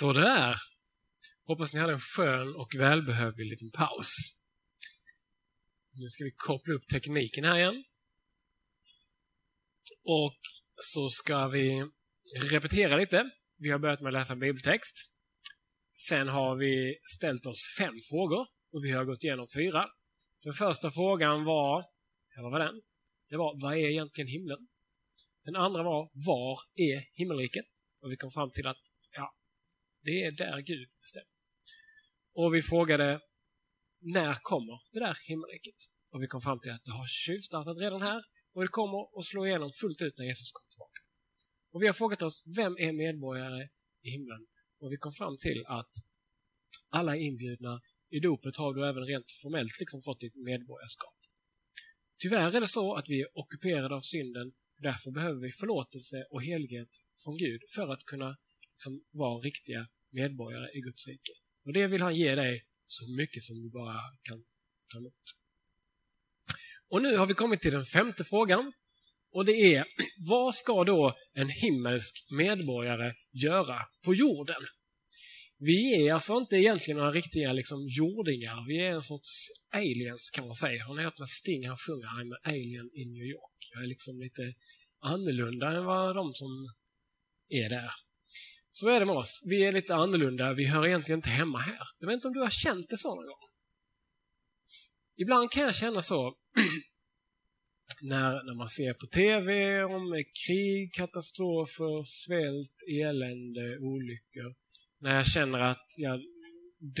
Sådär. 0.00 0.56
Hoppas 1.46 1.74
ni 1.74 1.80
hade 1.80 1.92
en 1.92 2.00
skön 2.00 2.56
och 2.56 2.74
välbehövlig 2.74 3.46
liten 3.46 3.70
paus. 3.70 4.10
Nu 5.92 6.08
ska 6.08 6.24
vi 6.24 6.30
koppla 6.36 6.74
upp 6.74 6.88
tekniken 6.92 7.44
här 7.44 7.56
igen. 7.58 7.84
Och 10.04 10.38
så 10.76 11.08
ska 11.08 11.48
vi 11.48 11.84
repetera 12.50 12.96
lite. 12.96 13.30
Vi 13.56 13.70
har 13.70 13.78
börjat 13.78 14.00
med 14.00 14.08
att 14.08 14.12
läsa 14.12 14.32
en 14.32 14.38
bibeltext. 14.38 14.96
Sen 16.08 16.28
har 16.28 16.56
vi 16.56 16.98
ställt 17.16 17.46
oss 17.46 17.76
fem 17.78 17.94
frågor 18.10 18.46
och 18.72 18.84
vi 18.84 18.90
har 18.90 19.04
gått 19.04 19.24
igenom 19.24 19.46
fyra. 19.54 19.86
Den 20.42 20.52
första 20.52 20.90
frågan 20.90 21.44
var, 21.44 21.84
eller 22.32 22.42
vad 22.42 22.52
var 22.52 22.60
den? 22.60 22.82
Det 23.28 23.36
var, 23.36 23.62
vad 23.62 23.72
är 23.72 23.90
egentligen 23.90 24.28
himlen? 24.28 24.68
Den 25.44 25.56
andra 25.56 25.82
var, 25.82 26.10
var 26.26 26.58
är 26.74 27.04
himmelriket? 27.12 27.66
Och 28.00 28.12
vi 28.12 28.16
kom 28.16 28.30
fram 28.30 28.50
till 28.50 28.66
att, 28.66 28.82
det 30.02 30.24
är 30.24 30.30
där 30.30 30.60
Gud 30.60 30.88
bestämmer. 31.00 31.38
Och 32.34 32.54
vi 32.54 32.62
frågade, 32.62 33.20
när 34.00 34.34
kommer 34.34 34.80
det 34.92 35.00
där 35.00 35.18
himmelriket? 35.24 35.74
Och 36.10 36.22
vi 36.22 36.26
kom 36.26 36.40
fram 36.40 36.60
till 36.60 36.72
att 36.72 36.84
det 36.84 36.92
har 36.92 37.06
tjuvstartat 37.06 37.78
redan 37.78 38.02
här 38.02 38.22
och 38.52 38.62
det 38.62 38.68
kommer 38.68 39.18
att 39.18 39.24
slå 39.24 39.46
igenom 39.46 39.72
fullt 39.72 40.02
ut 40.02 40.18
när 40.18 40.24
Jesus 40.24 40.52
kommer 40.52 40.70
tillbaka. 40.70 41.00
Och 41.72 41.82
vi 41.82 41.86
har 41.86 41.94
frågat 41.94 42.22
oss, 42.22 42.44
vem 42.56 42.78
är 42.78 42.92
medborgare 42.92 43.68
i 44.02 44.10
himlen? 44.10 44.46
Och 44.80 44.92
vi 44.92 44.96
kom 44.96 45.12
fram 45.12 45.38
till 45.38 45.64
att 45.66 45.92
alla 46.88 47.16
är 47.16 47.20
inbjudna. 47.20 47.80
I 48.10 48.20
dopet 48.20 48.56
har 48.56 48.74
du 48.74 48.88
även 48.88 49.04
rent 49.04 49.32
formellt 49.42 49.80
liksom 49.80 50.02
fått 50.02 50.20
ditt 50.20 50.36
medborgarskap. 50.36 51.18
Tyvärr 52.18 52.56
är 52.56 52.60
det 52.60 52.68
så 52.68 52.94
att 52.94 53.08
vi 53.08 53.20
är 53.20 53.38
ockuperade 53.38 53.94
av 53.94 54.00
synden. 54.00 54.52
Därför 54.78 55.10
behöver 55.10 55.40
vi 55.40 55.52
förlåtelse 55.52 56.26
och 56.30 56.42
helighet 56.42 56.88
från 57.24 57.36
Gud 57.36 57.60
för 57.74 57.92
att 57.92 58.04
kunna 58.04 58.36
liksom, 58.78 59.04
vara 59.10 59.40
riktiga 59.40 59.86
medborgare 60.10 60.70
i 60.74 60.80
Guds 60.80 61.08
rike. 61.08 61.32
Och 61.64 61.72
det 61.72 61.86
vill 61.86 62.02
han 62.02 62.16
ge 62.16 62.34
dig 62.34 62.64
så 62.86 63.04
mycket 63.16 63.42
som 63.42 63.62
du 63.62 63.70
bara 63.70 64.00
kan 64.22 64.44
ta 64.92 64.98
emot. 64.98 65.14
Och 66.88 67.02
nu 67.02 67.16
har 67.16 67.26
vi 67.26 67.34
kommit 67.34 67.60
till 67.60 67.72
den 67.72 67.84
femte 67.84 68.24
frågan. 68.24 68.72
Och 69.30 69.44
det 69.44 69.52
är, 69.52 69.84
vad 70.28 70.54
ska 70.54 70.84
då 70.84 71.16
en 71.32 71.48
himmelsk 71.48 72.14
medborgare 72.30 73.14
göra 73.32 73.78
på 74.04 74.14
jorden? 74.14 74.62
Vi 75.58 76.06
är 76.06 76.14
alltså 76.14 76.34
inte 76.36 76.56
egentligen 76.56 76.98
några 76.98 77.10
riktiga 77.10 77.52
liksom, 77.52 77.86
jordingar. 77.88 78.66
Vi 78.68 78.78
är 78.78 78.92
en 78.92 79.02
sorts 79.02 79.48
aliens 79.70 80.30
kan 80.30 80.46
man 80.46 80.54
säga. 80.54 80.84
Har 80.84 80.94
ni 80.94 81.02
hört 81.02 81.18
när 81.18 81.26
Sting 81.26 81.68
han 81.68 81.76
sjunger 81.76 82.06
I'm 82.06 82.34
an 82.34 82.40
alien 82.42 82.90
in 82.94 83.12
New 83.12 83.26
York? 83.26 83.58
Jag 83.72 83.82
är 83.82 83.86
liksom 83.86 84.20
lite 84.20 84.54
annorlunda 85.00 85.70
än 85.76 85.84
vad 85.84 86.16
de 86.16 86.34
som 86.34 86.50
är 87.48 87.68
där. 87.68 87.90
Så 88.80 88.88
är 88.88 89.00
det 89.00 89.06
med 89.06 89.14
oss. 89.14 89.42
Vi 89.46 89.64
är 89.64 89.72
lite 89.72 89.94
annorlunda. 89.94 90.54
Vi 90.54 90.66
hör 90.66 90.86
egentligen 90.86 91.18
inte 91.18 91.28
hemma 91.28 91.58
här. 91.58 91.82
Jag 91.98 92.06
vet 92.08 92.14
inte 92.14 92.28
om 92.28 92.34
du 92.34 92.40
har 92.40 92.50
känt 92.50 92.90
det 92.90 92.96
så 92.98 93.14
någon 93.14 93.26
gång? 93.26 93.44
Ibland 95.16 95.50
kan 95.50 95.62
jag 95.62 95.74
känna 95.74 96.02
så 96.02 96.36
när, 98.02 98.44
när 98.44 98.54
man 98.54 98.68
ser 98.68 98.94
på 98.94 99.06
TV 99.06 99.82
om 99.82 100.24
krig, 100.46 100.94
katastrofer, 100.94 102.04
svält, 102.04 102.76
elände, 103.00 103.78
olyckor. 103.78 104.54
När 104.98 105.14
jag 105.16 105.26
känner 105.26 105.58
att 105.58 105.86
jag 105.96 106.20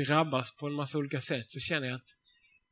drabbas 0.06 0.56
på 0.56 0.66
en 0.66 0.74
massa 0.74 0.98
olika 0.98 1.20
sätt 1.20 1.46
så 1.46 1.60
känner 1.60 1.86
jag 1.86 1.96
att 1.96 2.10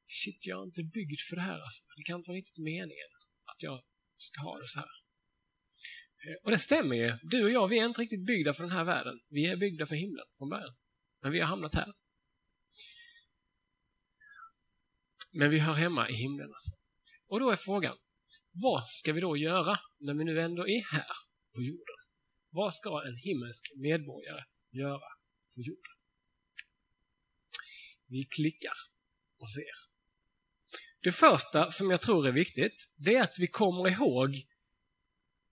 shit, 0.06 0.46
jag 0.46 0.60
är 0.60 0.64
inte 0.64 0.82
byggd 0.82 1.20
för 1.28 1.36
det 1.36 1.42
här. 1.42 1.60
Alltså. 1.60 1.84
Det 1.96 2.02
kan 2.02 2.16
inte 2.16 2.30
vara 2.30 2.38
riktigt 2.38 2.64
meningen 2.64 3.10
att 3.44 3.62
jag 3.62 3.82
ska 4.16 4.42
ha 4.42 4.58
det 4.58 4.68
så 4.68 4.78
här. 4.78 5.05
Och 6.42 6.50
det 6.50 6.58
stämmer 6.58 6.96
ju. 6.96 7.12
Du 7.22 7.44
och 7.44 7.50
jag, 7.50 7.68
vi 7.68 7.78
är 7.78 7.86
inte 7.86 8.00
riktigt 8.00 8.26
byggda 8.26 8.52
för 8.52 8.62
den 8.62 8.72
här 8.72 8.84
världen. 8.84 9.20
Vi 9.28 9.46
är 9.46 9.56
byggda 9.56 9.86
för 9.86 9.94
himlen 9.94 10.24
från 10.38 10.48
början. 10.48 10.74
Men 11.22 11.32
vi 11.32 11.40
har 11.40 11.46
hamnat 11.46 11.74
här. 11.74 11.92
Men 15.32 15.50
vi 15.50 15.58
hör 15.58 15.72
hemma 15.72 16.08
i 16.08 16.12
himlen 16.12 16.48
alltså. 16.54 16.72
Och 17.28 17.40
då 17.40 17.50
är 17.50 17.56
frågan, 17.56 17.96
vad 18.52 18.88
ska 18.88 19.12
vi 19.12 19.20
då 19.20 19.36
göra 19.36 19.78
när 19.98 20.14
vi 20.14 20.24
nu 20.24 20.40
ändå 20.40 20.68
är 20.68 20.92
här 20.92 21.12
på 21.54 21.62
jorden? 21.62 21.96
Vad 22.50 22.74
ska 22.74 23.06
en 23.06 23.16
himmelsk 23.16 23.72
medborgare 23.76 24.44
göra 24.70 25.08
på 25.54 25.60
jorden? 25.60 25.92
Vi 28.06 28.24
klickar 28.24 28.74
och 29.38 29.50
ser. 29.50 29.86
Det 31.00 31.12
första 31.12 31.70
som 31.70 31.90
jag 31.90 32.00
tror 32.00 32.28
är 32.28 32.32
viktigt, 32.32 32.90
det 32.96 33.14
är 33.14 33.22
att 33.22 33.38
vi 33.38 33.46
kommer 33.46 33.90
ihåg 33.90 34.46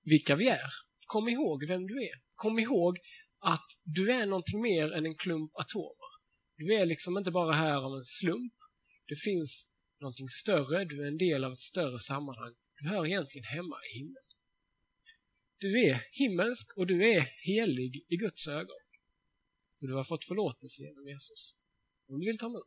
vilka 0.04 0.36
vi 0.36 0.48
är. 0.48 0.70
Kom 1.06 1.28
ihåg 1.28 1.64
vem 1.68 1.86
du 1.86 2.02
är. 2.02 2.22
Kom 2.34 2.58
ihåg 2.58 2.98
att 3.38 3.66
du 3.84 4.12
är 4.12 4.26
någonting 4.26 4.60
mer 4.60 4.92
än 4.92 5.06
en 5.06 5.16
klump 5.16 5.50
atomer. 5.54 6.10
Du 6.56 6.74
är 6.74 6.86
liksom 6.86 7.18
inte 7.18 7.30
bara 7.30 7.52
här 7.52 7.76
av 7.76 7.96
en 7.96 8.04
slump. 8.04 8.54
Det 9.06 9.16
finns 9.16 9.70
någonting 10.00 10.28
större, 10.28 10.84
du 10.84 11.02
är 11.02 11.08
en 11.08 11.18
del 11.18 11.44
av 11.44 11.52
ett 11.52 11.60
större 11.60 11.98
sammanhang. 11.98 12.54
Du 12.78 12.88
hör 12.88 13.06
egentligen 13.06 13.44
hemma 13.44 13.76
i 13.90 13.98
himlen. 13.98 14.22
Du 15.58 15.84
är 15.84 16.06
himmelsk 16.12 16.76
och 16.76 16.86
du 16.86 17.10
är 17.10 17.20
helig 17.42 18.04
i 18.08 18.16
Guds 18.16 18.48
ögon. 18.48 18.76
För 19.80 19.86
du 19.86 19.94
har 19.94 20.04
fått 20.04 20.24
förlåtelse 20.24 20.82
genom 20.82 21.08
Jesus. 21.08 21.60
Om 22.08 22.20
du 22.20 22.26
vill 22.26 22.38
ta 22.38 22.46
emot 22.46 22.66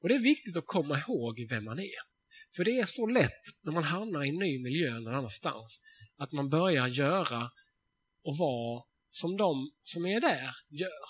Och 0.00 0.08
det 0.08 0.14
är 0.14 0.22
viktigt 0.22 0.56
att 0.56 0.66
komma 0.66 0.98
ihåg 0.98 1.46
vem 1.48 1.64
man 1.64 1.78
är. 1.78 2.09
För 2.56 2.64
det 2.64 2.78
är 2.78 2.86
så 2.86 3.06
lätt 3.06 3.44
när 3.62 3.72
man 3.72 3.84
hamnar 3.84 4.24
i 4.24 4.28
en 4.28 4.34
ny 4.34 4.62
miljö 4.62 5.00
någon 5.00 5.14
annanstans 5.14 5.82
att 6.16 6.32
man 6.32 6.48
börjar 6.48 6.88
göra 6.88 7.50
och 8.24 8.36
vara 8.38 8.82
som 9.10 9.36
de 9.36 9.72
som 9.82 10.06
är 10.06 10.20
där 10.20 10.50
gör. 10.68 11.06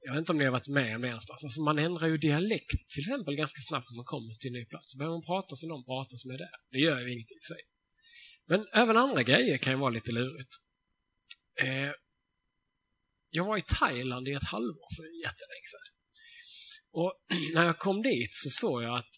Jag 0.00 0.12
vet 0.12 0.18
inte 0.18 0.32
om 0.32 0.38
ni 0.38 0.44
har 0.44 0.52
varit 0.52 0.68
med 0.68 0.96
om 0.96 1.02
det 1.02 1.08
någonstans. 1.08 1.44
Alltså 1.44 1.60
man 1.60 1.78
ändrar 1.78 2.06
ju 2.06 2.18
dialekt 2.18 2.70
till 2.94 3.02
exempel 3.02 3.36
ganska 3.36 3.60
snabbt 3.68 3.90
när 3.90 3.96
man 3.96 4.04
kommer 4.04 4.34
till 4.34 4.48
en 4.48 4.52
ny 4.52 4.64
plats. 4.66 4.90
Så 4.90 4.98
börjar 4.98 5.10
man 5.10 5.22
prata 5.22 5.56
som 5.56 5.68
de 5.68 5.84
pratar 5.84 6.16
som 6.16 6.30
är 6.30 6.38
där. 6.38 6.54
Det 6.70 6.78
gör 6.78 7.00
ju 7.00 7.12
ingenting 7.12 7.38
för 7.42 7.54
sig. 7.54 7.62
Men 8.46 8.66
även 8.72 8.96
andra 8.96 9.22
grejer 9.22 9.58
kan 9.58 9.72
ju 9.72 9.78
vara 9.78 9.90
lite 9.90 10.12
lurigt. 10.12 10.52
Eh, 11.62 11.92
jag 13.30 13.44
var 13.44 13.56
i 13.58 13.62
Thailand 13.62 14.28
i 14.28 14.32
ett 14.32 14.50
halvår 14.52 14.96
för 14.96 15.04
jättelänge 15.26 15.68
sedan. 15.74 15.88
Och 16.90 17.12
när 17.54 17.64
jag 17.64 17.78
kom 17.78 18.02
dit 18.02 18.30
så 18.32 18.50
såg 18.50 18.82
jag 18.82 18.98
att 18.98 19.12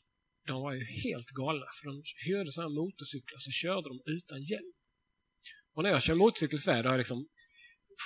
de 0.47 0.63
var 0.63 0.73
ju 0.73 0.85
helt 0.85 1.31
galna 1.41 1.67
för 1.77 1.87
de 1.91 2.03
hyrde 2.27 2.53
sådana 2.53 2.75
motorcyklar 2.75 3.39
så 3.39 3.51
körde 3.51 3.89
de 3.89 3.97
utan 4.17 4.43
hjälm. 4.43 4.73
Och 5.75 5.83
när 5.83 5.91
jag 5.91 6.03
kör 6.03 6.15
motorcykel 6.15 6.57
i 6.57 6.61
Sverige 6.61 6.83
då 6.83 6.89
har 6.89 6.95
jag 6.95 6.99
liksom 6.99 7.29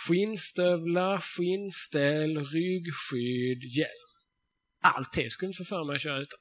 skinnstövlar, 0.06 1.18
skinnställ, 1.18 2.44
ryggskydd, 2.54 3.62
hjälm. 3.78 4.10
Allt 4.80 5.12
det 5.12 5.30
skulle 5.30 5.48
inte 5.48 5.56
få 5.56 5.64
för 5.64 5.84
mig 5.84 5.94
att 5.94 6.02
köra 6.02 6.20
utan. 6.20 6.40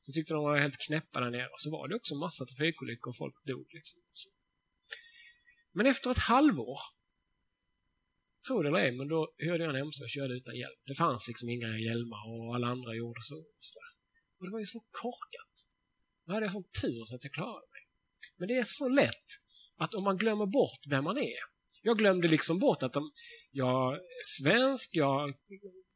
Så 0.00 0.12
tyckte 0.12 0.34
de 0.34 0.44
var 0.44 0.58
helt 0.58 0.86
knäppa 0.86 1.20
där 1.20 1.30
nere. 1.30 1.48
Och 1.54 1.60
så 1.60 1.70
var 1.70 1.88
det 1.88 1.94
också 1.96 2.14
massa 2.14 2.44
trafikolyckor 2.46 3.10
och 3.10 3.16
folk 3.16 3.34
dog. 3.46 3.66
Liksom. 3.72 4.00
Men 5.72 5.86
efter 5.86 6.10
ett 6.10 6.18
halvår, 6.18 6.78
tror 8.46 8.62
det 8.62 8.68
eller 8.68 8.78
ej, 8.78 8.92
men 8.92 9.08
då 9.08 9.34
hörde 9.46 9.64
jag 9.64 9.74
en 9.74 9.82
MC 9.86 10.04
och 10.04 10.10
körde 10.10 10.34
utan 10.34 10.56
hjälm. 10.56 10.80
Det 10.86 10.94
fanns 10.94 11.28
liksom 11.28 11.48
inga 11.48 11.78
hjälmar 11.78 12.22
och 12.30 12.54
alla 12.54 12.66
andra 12.66 12.94
gjorde 12.94 13.22
så. 13.22 13.38
Och 14.40 14.46
det 14.46 14.52
var 14.52 14.58
ju 14.58 14.66
så 14.66 14.80
korkat. 14.90 15.54
Då 16.26 16.32
hade 16.32 16.46
jag 16.46 16.52
sån 16.52 16.64
tur 16.82 17.04
så 17.04 17.14
att 17.16 17.24
jag 17.24 17.32
klarade 17.32 17.66
mig. 17.70 17.80
Men 18.36 18.48
det 18.48 18.54
är 18.54 18.64
så 18.66 18.88
lätt 18.88 19.28
att 19.76 19.94
om 19.94 20.04
man 20.04 20.16
glömmer 20.16 20.46
bort 20.46 20.80
vem 20.90 21.04
man 21.04 21.18
är. 21.18 21.40
Jag 21.82 21.98
glömde 21.98 22.28
liksom 22.28 22.58
bort 22.58 22.82
att 22.82 22.92
de, 22.92 23.10
jag 23.50 23.94
är 23.94 24.00
svensk, 24.40 24.90
jag 24.92 25.34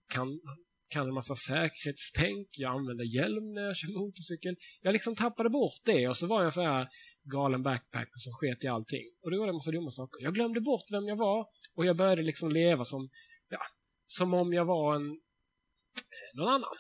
kan, 0.09 0.41
kan 0.89 1.09
en 1.09 1.15
massa 1.15 1.37
säkerhetstänk, 1.37 2.49
jag 2.59 2.75
använder 2.75 3.05
hjälm 3.05 3.53
när 3.55 3.63
jag 3.63 3.77
kör 3.77 3.99
motorcykel. 3.99 4.57
Jag 4.81 4.93
liksom 4.93 5.17
tappade 5.17 5.51
bort 5.51 5.81
det 5.85 6.09
och 6.09 6.17
så 6.17 6.27
var 6.27 6.43
jag 6.43 6.53
så 6.53 6.63
här 6.63 6.89
galen 7.23 7.63
backpacker 7.63 8.19
som 8.19 8.33
sket 8.33 8.65
i 8.65 8.69
allting. 8.69 9.07
Och 9.23 9.31
då 9.31 9.37
gjorde 9.37 9.47
jag 9.47 9.55
en 9.55 9.55
massa 9.55 9.71
dumma 9.71 9.91
saker. 9.91 10.23
Jag 10.23 10.35
glömde 10.35 10.61
bort 10.61 10.85
vem 10.91 11.09
jag 11.09 11.17
var 11.17 11.47
och 11.75 11.87
jag 11.87 11.97
började 11.97 12.23
liksom 12.23 12.51
leva 12.51 12.85
som, 12.85 13.11
ja, 13.49 13.61
som 14.07 14.35
om 14.35 14.53
jag 14.53 14.65
var 14.65 14.97
en, 14.97 15.11
eh, 15.11 16.37
någon 16.39 16.49
annan. 16.49 16.77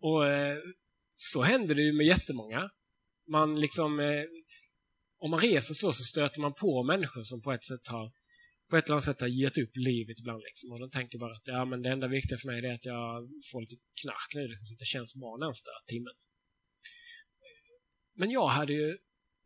Och 0.00 0.26
eh, 0.26 0.58
så 1.16 1.42
händer 1.42 1.74
det 1.74 1.82
ju 1.82 1.92
med 1.92 2.06
jättemånga. 2.06 2.70
Man 3.28 3.60
liksom, 3.60 4.00
eh, 4.00 4.24
om 5.18 5.30
man 5.30 5.40
reser 5.40 5.74
så, 5.74 5.92
så 5.92 6.04
stöter 6.04 6.40
man 6.40 6.54
på 6.54 6.82
människor 6.82 7.22
som 7.22 7.42
på 7.42 7.52
ett 7.52 7.64
sätt 7.64 7.88
har 7.88 8.12
på 8.70 8.76
ett 8.76 8.84
eller 8.84 8.94
annat 8.94 9.04
sätt 9.04 9.20
har 9.20 9.28
gett 9.28 9.58
upp 9.58 9.70
livet 9.74 10.18
ibland. 10.20 10.42
Liksom. 10.42 10.72
Och 10.72 10.80
de 10.80 10.90
tänker 10.90 11.18
bara 11.18 11.32
att 11.32 11.42
ja, 11.44 11.64
men 11.64 11.82
det 11.82 11.90
enda 11.90 12.08
viktiga 12.08 12.38
för 12.38 12.46
mig 12.46 12.66
är 12.66 12.74
att 12.74 12.84
jag 12.84 13.28
får 13.52 13.60
lite 13.60 13.76
knark 14.02 14.30
nu, 14.34 14.48
liksom, 14.48 14.66
så 14.66 14.74
att 14.74 14.78
det 14.78 14.84
känns 14.84 15.14
bra 15.14 15.36
närmsta 15.36 15.70
timmen. 15.86 16.14
Men 18.14 18.30
jag 18.30 18.46
hade 18.46 18.72
ju, 18.72 18.98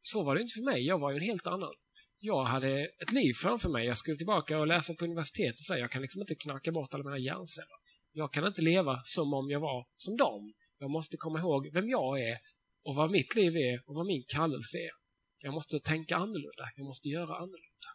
så 0.03 0.23
var 0.25 0.35
det 0.35 0.43
inte 0.43 0.55
för 0.55 0.65
mig, 0.73 0.87
jag 0.87 0.99
var 0.99 1.11
ju 1.11 1.17
en 1.17 1.23
helt 1.23 1.47
annan. 1.47 1.75
Jag 2.19 2.45
hade 2.45 2.71
ett 3.03 3.13
liv 3.13 3.33
framför 3.43 3.69
mig, 3.69 3.87
jag 3.87 3.99
skulle 3.99 4.17
tillbaka 4.17 4.59
och 4.59 4.67
läsa 4.67 4.95
på 4.95 5.05
universitetet 5.05 5.69
jag 5.69 5.91
kan 5.91 6.03
liksom 6.03 6.21
inte 6.21 6.35
knacka 6.35 6.73
bort 6.73 6.95
alla 6.95 7.05
mina 7.05 7.19
hjärnceller. 7.19 7.79
Jag 8.17 8.33
kan 8.33 8.47
inte 8.47 8.63
leva 8.63 9.01
som 9.05 9.35
om 9.35 9.51
jag 9.51 9.61
var 9.61 9.87
som 9.97 10.17
dem. 10.17 10.55
Jag 10.79 10.91
måste 10.91 11.17
komma 11.17 11.39
ihåg 11.39 11.71
vem 11.73 11.89
jag 11.89 12.21
är 12.21 12.39
och 12.83 12.95
vad 12.95 13.11
mitt 13.11 13.35
liv 13.35 13.57
är 13.57 13.89
och 13.89 13.95
vad 13.95 14.07
min 14.07 14.25
kallelse 14.29 14.79
är. 14.79 14.91
Jag 15.39 15.55
måste 15.55 15.81
tänka 15.81 16.17
annorlunda. 16.17 16.71
Jag 16.77 16.87
måste 16.87 17.09
göra 17.09 17.37
annorlunda. 17.37 17.89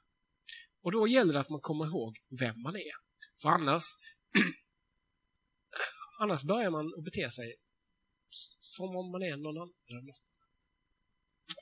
Och 0.82 0.92
då 0.92 1.08
gäller 1.08 1.34
det 1.34 1.40
att 1.40 1.50
man 1.50 1.62
kommer 1.62 1.86
ihåg 1.86 2.18
vem 2.40 2.62
man 2.62 2.76
är. 2.76 2.92
För 3.42 3.50
annars, 3.50 3.84
annars 6.20 6.44
börjar 6.44 6.70
man 6.70 6.94
att 6.98 7.04
bete 7.04 7.32
sig 7.32 7.56
som 8.60 8.96
om 8.96 9.12
man 9.12 9.24
är 9.24 9.38
någon 9.38 9.58
annan. 9.58 9.74
Eller 9.90 10.02
något. 10.02 10.24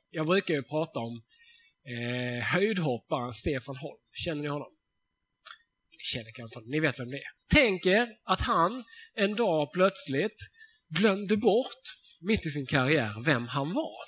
Jag 0.10 0.28
brukar 0.28 0.54
ju 0.54 0.64
prata 0.64 1.00
om 1.00 1.24
eh, 1.84 2.44
höjdhopparen 2.44 3.34
Stefan 3.34 3.76
Holm. 3.76 4.02
Känner 4.12 4.42
ni 4.42 4.48
honom? 4.48 4.77
Ni 5.98 6.04
känner 6.04 6.32
kanske 6.32 6.60
inte 6.60 6.70
Ni 6.70 6.80
vet 6.80 7.00
vem 7.00 7.10
det 7.10 7.18
är. 7.18 7.32
Tänk 7.54 7.86
er 7.86 8.08
att 8.24 8.42
han 8.42 8.84
en 9.14 9.36
dag 9.36 9.74
plötsligt 9.74 10.38
glömde 10.90 11.38
bort, 11.38 11.84
mitt 12.22 12.46
i 12.46 12.50
sin 12.50 12.66
karriär, 12.66 13.24
vem 13.26 13.48
han 13.48 13.74
var. 13.74 14.06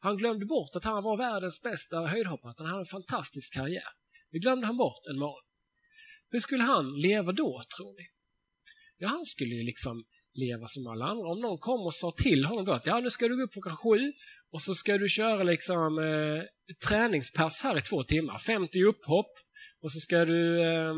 Han 0.00 0.16
glömde 0.16 0.46
bort 0.46 0.76
att 0.76 0.84
han 0.84 1.02
var 1.02 1.16
världens 1.16 1.62
bästa 1.62 1.96
höjdhoppare, 2.06 2.50
att 2.50 2.58
han 2.58 2.68
hade 2.68 2.80
en 2.80 2.86
fantastisk 2.86 3.54
karriär. 3.54 3.88
Det 4.30 4.38
glömde 4.38 4.66
han 4.66 4.76
bort 4.76 5.06
en 5.10 5.18
morgon. 5.18 5.44
Hur 6.30 6.40
skulle 6.40 6.62
han 6.62 7.00
leva 7.00 7.32
då, 7.32 7.62
tror 7.76 7.94
ni? 7.98 8.06
Ja, 8.96 9.08
han 9.08 9.26
skulle 9.26 9.54
ju 9.54 9.62
liksom 9.62 10.04
leva 10.34 10.66
som 10.66 10.86
alla 10.86 11.04
andra. 11.04 11.28
Om 11.28 11.40
någon 11.40 11.58
kom 11.58 11.80
och 11.80 11.94
sa 11.94 12.10
till 12.10 12.44
honom 12.44 12.64
då 12.64 12.72
att 12.72 12.86
ja, 12.86 13.00
nu 13.00 13.10
ska 13.10 13.28
du 13.28 13.36
gå 13.36 13.42
upp 13.42 13.52
klockan 13.52 13.76
sju 13.76 14.12
och 14.50 14.62
så 14.62 14.74
ska 14.74 14.98
du 14.98 15.08
köra 15.08 15.42
liksom 15.42 15.98
eh, 15.98 16.42
träningspass 16.88 17.62
här 17.62 17.78
i 17.78 17.80
två 17.80 18.02
timmar. 18.02 18.38
50 18.38 18.82
upphopp 18.82 19.32
och 19.82 19.92
så 19.92 20.00
ska 20.00 20.24
du 20.24 20.62
eh, 20.62 20.94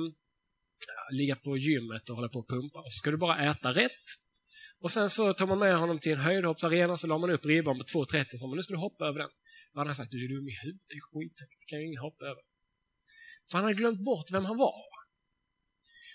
ligga 1.13 1.37
på 1.37 1.57
gymmet 1.57 2.11
och 2.11 2.17
hålla 2.17 2.29
på 2.29 2.39
och 2.39 2.49
pumpa. 2.49 2.79
Och 2.79 2.93
så 2.93 2.97
ska 2.99 3.11
du 3.11 3.17
bara 3.17 3.51
äta 3.51 3.73
rätt. 3.73 4.07
Och 4.81 4.91
sen 4.91 5.11
så 5.11 5.33
tar 5.35 5.47
man 5.47 5.59
med 5.59 5.77
honom 5.79 5.99
till 5.99 6.13
en 6.13 6.19
höjdhoppsarena 6.19 6.93
och 6.93 7.01
så 7.01 7.07
la 7.07 7.19
man 7.19 7.31
upp 7.31 7.45
ribban 7.45 7.79
på 7.79 7.85
2,30 7.85 8.33
och 8.33 8.41
så 8.41 8.55
nu 8.55 8.63
ska 8.63 8.75
du 8.75 8.81
hoppa 8.81 9.07
över 9.07 9.19
den. 9.19 9.31
Då 9.73 9.81
hade 9.81 9.89
han 9.89 9.97
sagt 9.97 10.11
du 10.11 10.25
är 10.25 10.29
dum 10.29 10.49
i 10.49 10.57
huvudet, 10.63 10.83
det 10.89 10.95
är 10.95 11.05
skit, 11.09 11.37
det 11.39 11.67
kan 11.67 11.79
ju 11.81 11.87
ingen 11.87 12.01
hoppa 12.01 12.25
över. 12.25 12.43
För 13.51 13.59
han 13.59 13.65
hade 13.65 13.75
glömt 13.75 14.05
bort 14.05 14.29
vem 14.33 14.45
han 14.45 14.57
var. 14.57 14.83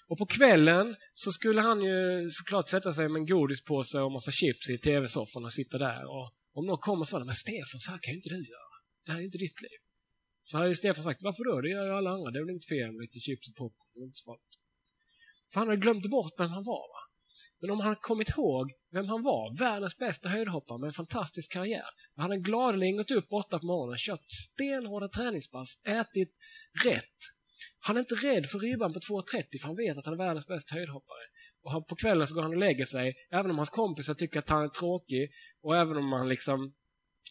Och 0.10 0.18
på 0.18 0.25
kvällen 0.25 0.96
så 1.13 1.31
skulle 1.31 1.62
han 1.62 1.81
ju 1.81 2.30
såklart 2.30 2.68
sätta 2.69 2.94
sig 2.94 3.10
med 3.10 3.19
en 3.19 3.25
godispåse 3.25 4.00
och 4.02 4.12
massa 4.12 4.31
chips 4.31 4.69
i 4.69 4.78
tv-soffan 4.78 5.46
och 5.46 5.54
sitta 5.54 5.78
där. 5.78 6.04
Och 6.16 6.28
om 6.54 6.66
någon 6.66 6.78
kommer 6.78 7.02
och 7.02 7.08
sa 7.08 7.19
men 7.19 7.34
Stefan, 7.34 7.80
så 7.80 7.92
här 7.92 8.00
kan 8.02 8.12
ju 8.13 8.18
inte 8.18 8.30
du 8.30 8.36
göra. 8.36 8.75
Det 9.06 9.12
här 9.12 9.19
är 9.19 9.24
inte 9.24 9.38
ditt 9.38 9.62
liv. 9.62 9.80
Så 10.44 10.58
hade 10.58 10.76
Stefan 10.76 11.04
sagt, 11.04 11.24
varför 11.24 11.44
då? 11.44 11.62
Det 11.62 11.70
gör 11.70 11.86
ju 11.86 11.92
alla 11.92 12.10
andra. 12.10 12.32
Det 12.32 12.40
är 12.40 12.46
väl 12.46 12.56
inte 12.56 12.68
fel 12.68 12.92
med 12.92 13.02
lite 13.02 13.20
chips 13.20 13.50
och 13.50 13.56
popcorn. 13.56 13.92
Det 13.94 14.00
är 14.00 14.06
inte 14.06 14.18
så 14.18 14.38
För 15.52 15.60
han 15.60 15.68
hade 15.68 15.82
glömt 15.82 16.10
bort 16.10 16.34
vem 16.38 16.50
han 16.50 16.64
var. 16.64 16.86
Va? 16.94 17.02
Men 17.62 17.70
om 17.70 17.80
han 17.80 17.88
hade 17.88 18.00
kommit 18.02 18.30
ihåg 18.30 18.72
vem 18.92 19.08
han 19.08 19.24
var, 19.24 19.58
världens 19.60 19.98
bästa 19.98 20.30
höjdhoppare 20.30 20.80
med 20.80 20.88
en 20.88 20.94
fantastisk 20.94 21.52
karriär. 21.52 21.90
Han 22.16 22.24
hade 22.24 22.38
gladeligen 22.38 22.98
gått 22.98 23.12
upp 23.12 23.34
åtta 23.34 23.60
på 23.60 23.66
morgonen, 23.66 23.98
kört 23.98 24.32
stenhårda 24.32 25.08
träningspass, 25.08 25.82
ätit 25.86 26.32
rätt. 26.86 27.20
Han 27.80 27.96
är 27.96 28.00
inte 28.00 28.16
rädd 28.16 28.46
för 28.46 28.60
ribban 28.60 28.94
på 28.94 29.00
2,30 29.00 29.60
för 29.62 29.68
han 29.68 29.76
vet 29.76 29.98
att 29.98 30.06
han 30.06 30.14
är 30.14 30.18
världens 30.18 30.48
bästa 30.48 30.76
höjdhoppare. 30.76 31.26
Och 31.64 31.88
på 31.88 31.96
kvällen 31.96 32.28
så 32.28 32.36
går 32.36 32.42
han 32.42 32.52
och 32.52 32.58
lägger 32.58 32.86
sig, 32.86 33.14
även 33.32 33.52
om 33.52 33.58
hans 33.58 33.70
kompisar 33.70 34.14
tycker 34.14 34.40
att 34.40 34.50
han 34.50 34.64
är 34.64 34.68
tråkig 34.68 35.30
och 35.62 35.78
även 35.78 35.98
om 35.98 36.12
han 36.12 36.30
liksom 36.30 36.74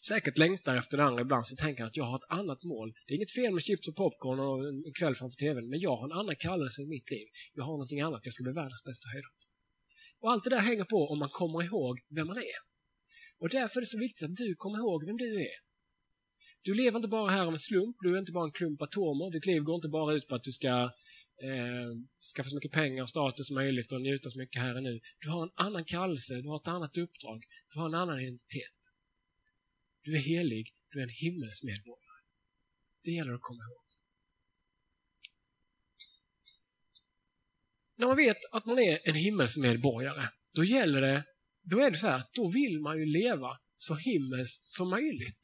säkert 0.08 0.38
längtar 0.38 0.76
efter 0.76 0.97
det 0.97 1.05
andra 1.05 1.20
ibland 1.20 1.47
så 1.47 1.56
tänker 1.56 1.82
han 1.82 1.88
att 1.88 1.97
jag 1.97 2.05
har 2.05 2.17
ett 2.17 2.31
annat 2.41 2.64
mål. 2.64 2.93
Det 3.06 3.12
är 3.12 3.17
inget 3.17 3.32
fel 3.32 3.52
med 3.55 3.62
chips 3.62 3.88
och 3.88 3.97
popcorn 3.97 4.41
och 4.41 4.69
en 4.69 4.93
kväll 4.99 5.14
framför 5.14 5.37
tvn, 5.37 5.69
men 5.69 5.81
jag 5.81 5.97
har 5.97 6.05
en 6.05 6.19
annan 6.20 6.37
kallelse 6.37 6.82
i 6.82 6.87
mitt 6.87 7.11
liv. 7.11 7.26
Jag 7.55 7.64
har 7.64 7.73
någonting 7.73 8.00
annat, 8.00 8.20
jag 8.25 8.35
ska 8.35 8.43
bli 8.44 8.52
världens 8.52 8.85
bästa 8.85 9.08
höjdhoppare. 9.08 9.49
Och 10.20 10.31
allt 10.32 10.44
det 10.44 10.50
där 10.50 10.58
hänger 10.70 10.85
på 10.85 11.08
om 11.12 11.19
man 11.19 11.29
kommer 11.29 11.64
ihåg 11.64 12.00
vem 12.08 12.26
man 12.26 12.37
är. 12.37 12.61
Och 13.38 13.49
därför 13.49 13.76
är 13.79 13.81
det 13.81 13.87
så 13.87 13.99
viktigt 13.99 14.25
att 14.25 14.37
du 14.37 14.55
kommer 14.55 14.79
ihåg 14.79 15.06
vem 15.06 15.17
du 15.17 15.41
är. 15.41 15.56
Du 16.62 16.75
lever 16.75 16.96
inte 16.96 17.08
bara 17.08 17.31
här 17.31 17.46
av 17.46 17.53
en 17.53 17.58
slump, 17.58 17.96
du 18.00 18.14
är 18.14 18.19
inte 18.19 18.32
bara 18.32 18.44
en 18.44 18.53
klump 18.53 18.82
atomer. 18.82 19.31
Ditt 19.31 19.46
liv 19.46 19.62
går 19.62 19.75
inte 19.75 19.88
bara 19.88 20.14
ut 20.14 20.29
på 20.29 20.35
att 20.35 20.44
du 20.44 20.53
ska 20.53 20.69
eh, 21.49 21.91
skaffa 22.35 22.49
så 22.49 22.56
mycket 22.56 22.73
pengar 22.73 23.03
och 23.03 23.08
status 23.08 23.46
som 23.46 23.55
möjligt 23.55 23.93
och 23.93 24.00
njuta 24.00 24.31
så 24.31 24.38
mycket 24.38 24.62
här 24.62 24.76
och 24.76 24.82
nu. 24.82 25.00
Du 25.20 25.31
har 25.31 25.43
en 25.43 25.53
annan 25.55 25.85
kallelse, 25.85 26.35
du 26.35 26.49
har 26.49 26.56
ett 26.56 26.69
annat 26.69 26.99
uppdrag, 26.99 27.44
du 27.73 27.79
har 27.79 27.87
en 27.87 27.94
annan 27.94 28.20
identitet. 28.20 28.80
Du 30.02 30.17
är 30.17 30.20
helig, 30.20 30.75
du 30.91 30.99
är 30.99 31.02
en 31.02 31.08
himmelsmedborgare. 31.08 32.20
Det 33.05 33.11
gäller 33.11 33.32
att 33.32 33.41
komma 33.41 33.62
ihåg. 33.62 33.85
När 37.97 38.06
man 38.06 38.17
vet 38.17 38.38
att 38.52 38.67
man 38.67 38.79
är 38.79 39.08
en 39.08 39.14
himmelsmedborgare, 39.14 40.29
då 40.55 40.64
gäller 40.64 41.00
det, 41.00 41.25
då 41.62 41.81
är 41.81 41.91
det 41.91 41.99
så 41.99 42.06
här, 42.06 42.23
då 42.35 42.49
vill 42.49 42.81
man 42.81 42.99
ju 42.99 43.06
leva 43.06 43.58
så 43.76 43.94
himmelskt 43.94 44.64
som 44.64 44.91
möjligt. 44.91 45.43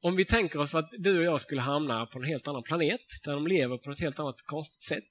Om 0.00 0.16
vi 0.16 0.24
tänker 0.24 0.58
oss 0.58 0.74
att 0.74 0.90
du 0.98 1.18
och 1.18 1.24
jag 1.24 1.40
skulle 1.40 1.60
hamna 1.60 2.06
på 2.06 2.18
en 2.18 2.24
helt 2.24 2.48
annan 2.48 2.62
planet, 2.62 3.00
där 3.24 3.32
de 3.32 3.46
lever 3.46 3.78
på 3.78 3.90
ett 3.90 4.00
helt 4.00 4.18
annat 4.18 4.42
konstigt 4.42 4.82
sätt, 4.82 5.10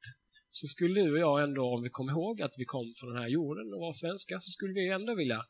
så 0.50 0.68
skulle 0.68 1.02
du 1.02 1.12
och 1.12 1.20
jag 1.20 1.44
ändå, 1.44 1.76
om 1.76 1.84
vi 1.84 1.90
kom 1.90 2.10
ihåg 2.10 2.42
att 2.42 2.54
vi 2.58 2.66
kom 2.66 2.94
från 3.00 3.14
den 3.14 3.22
här 3.22 3.30
jorden 3.30 3.74
och 3.74 3.80
var 3.80 3.94
svenska, 3.94 4.40
så 4.40 4.52
skulle 4.52 4.74
vi 4.74 4.90
ändå 4.90 5.16
vilja 5.16 5.46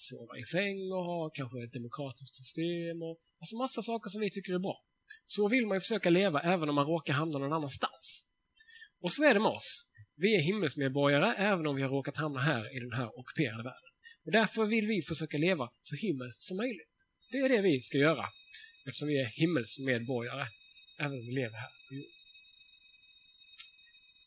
sova 0.00 0.38
i 0.42 0.44
säng 0.44 0.78
och 0.96 1.04
ha 1.04 1.30
kanske 1.38 1.64
ett 1.64 1.72
demokratiskt 1.72 2.36
system 2.36 2.96
och 3.02 3.16
alltså 3.40 3.56
massa 3.56 3.82
saker 3.82 4.08
som 4.10 4.20
vi 4.20 4.30
tycker 4.30 4.52
är 4.54 4.58
bra. 4.58 4.76
Så 5.26 5.48
vill 5.48 5.66
man 5.66 5.76
ju 5.76 5.80
försöka 5.80 6.10
leva 6.10 6.40
även 6.40 6.68
om 6.68 6.74
man 6.74 6.86
råkar 6.86 7.12
hamna 7.12 7.38
någon 7.38 7.52
annanstans. 7.52 8.06
Och 9.02 9.12
så 9.12 9.24
är 9.24 9.34
det 9.34 9.40
med 9.40 9.52
oss. 9.58 9.70
Vi 10.16 10.36
är 10.36 10.40
himmelsmedborgare 10.40 11.34
även 11.34 11.66
om 11.66 11.76
vi 11.76 11.82
har 11.82 11.88
råkat 11.88 12.16
hamna 12.16 12.40
här 12.40 12.76
i 12.76 12.80
den 12.80 12.92
här 12.92 13.18
ockuperade 13.18 13.62
världen. 13.62 13.90
Och 14.24 14.32
därför 14.32 14.66
vill 14.66 14.86
vi 14.86 15.02
försöka 15.02 15.38
leva 15.38 15.70
så 15.82 15.96
himmelskt 15.96 16.42
som 16.42 16.56
möjligt. 16.56 16.96
Det 17.32 17.38
är 17.38 17.48
det 17.48 17.60
vi 17.60 17.80
ska 17.80 17.98
göra 17.98 18.24
eftersom 18.86 19.08
vi 19.08 19.20
är 19.20 19.26
himmelsmedborgare 19.26 20.46
även 21.00 21.12
om 21.12 21.26
vi 21.26 21.34
lever 21.34 21.58
här 21.64 21.70
på 21.88 21.94
jorden. 21.94 22.10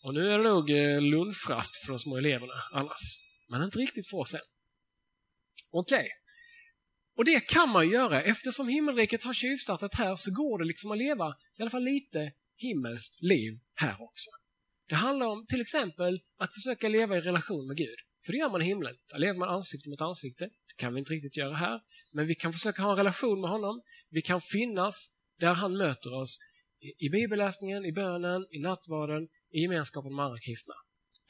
Och 0.03 0.13
nu 0.13 0.31
är 0.31 0.37
det 0.37 0.43
nog 0.43 0.69
eh, 0.69 1.01
lunchrast 1.01 1.77
för 1.85 1.91
de 1.91 1.99
små 1.99 2.17
eleverna 2.17 2.53
annars. 2.71 3.19
Men 3.49 3.63
inte 3.63 3.79
riktigt 3.79 4.09
för 4.09 4.17
oss 4.17 4.33
än. 4.33 4.52
Okej. 5.73 5.97
Okay. 5.97 6.09
Och 7.17 7.25
det 7.25 7.39
kan 7.39 7.69
man 7.69 7.89
göra. 7.89 8.21
Eftersom 8.21 8.67
himmelriket 8.67 9.23
har 9.23 9.33
tjuvstartat 9.33 9.95
här 9.95 10.15
så 10.15 10.31
går 10.31 10.59
det 10.59 10.65
liksom 10.65 10.91
att 10.91 10.97
leva 10.97 11.35
i 11.57 11.61
alla 11.61 11.69
fall 11.69 11.83
lite 11.83 12.31
himmelskt 12.57 13.21
liv 13.21 13.59
här 13.75 14.01
också. 14.01 14.29
Det 14.87 14.95
handlar 14.95 15.27
om 15.27 15.45
till 15.45 15.61
exempel 15.61 16.21
att 16.37 16.53
försöka 16.53 16.89
leva 16.89 17.17
i 17.17 17.21
relation 17.21 17.67
med 17.67 17.77
Gud. 17.77 17.99
För 18.25 18.31
det 18.31 18.37
gör 18.37 18.49
man 18.49 18.61
i 18.61 18.65
himlen. 18.65 18.95
Där 19.09 19.19
lever 19.19 19.39
man 19.39 19.49
ansikte 19.49 19.89
mot 19.89 20.01
ansikte. 20.01 20.45
Det 20.45 20.75
kan 20.77 20.93
vi 20.93 20.99
inte 20.99 21.13
riktigt 21.13 21.37
göra 21.37 21.55
här. 21.55 21.81
Men 22.11 22.27
vi 22.27 22.35
kan 22.35 22.53
försöka 22.53 22.81
ha 22.81 22.91
en 22.91 22.97
relation 22.97 23.41
med 23.41 23.49
honom. 23.49 23.81
Vi 24.09 24.21
kan 24.21 24.41
finnas 24.41 25.13
där 25.39 25.53
han 25.53 25.77
möter 25.77 26.13
oss 26.13 26.39
i 26.97 27.09
bibelläsningen, 27.09 27.85
i 27.85 27.91
bönen, 27.91 28.47
i 28.51 28.59
nattvarden, 28.59 29.27
i 29.51 29.59
gemenskapen 29.59 30.15
med 30.15 30.25
andra 30.25 30.39
kristna. 30.39 30.73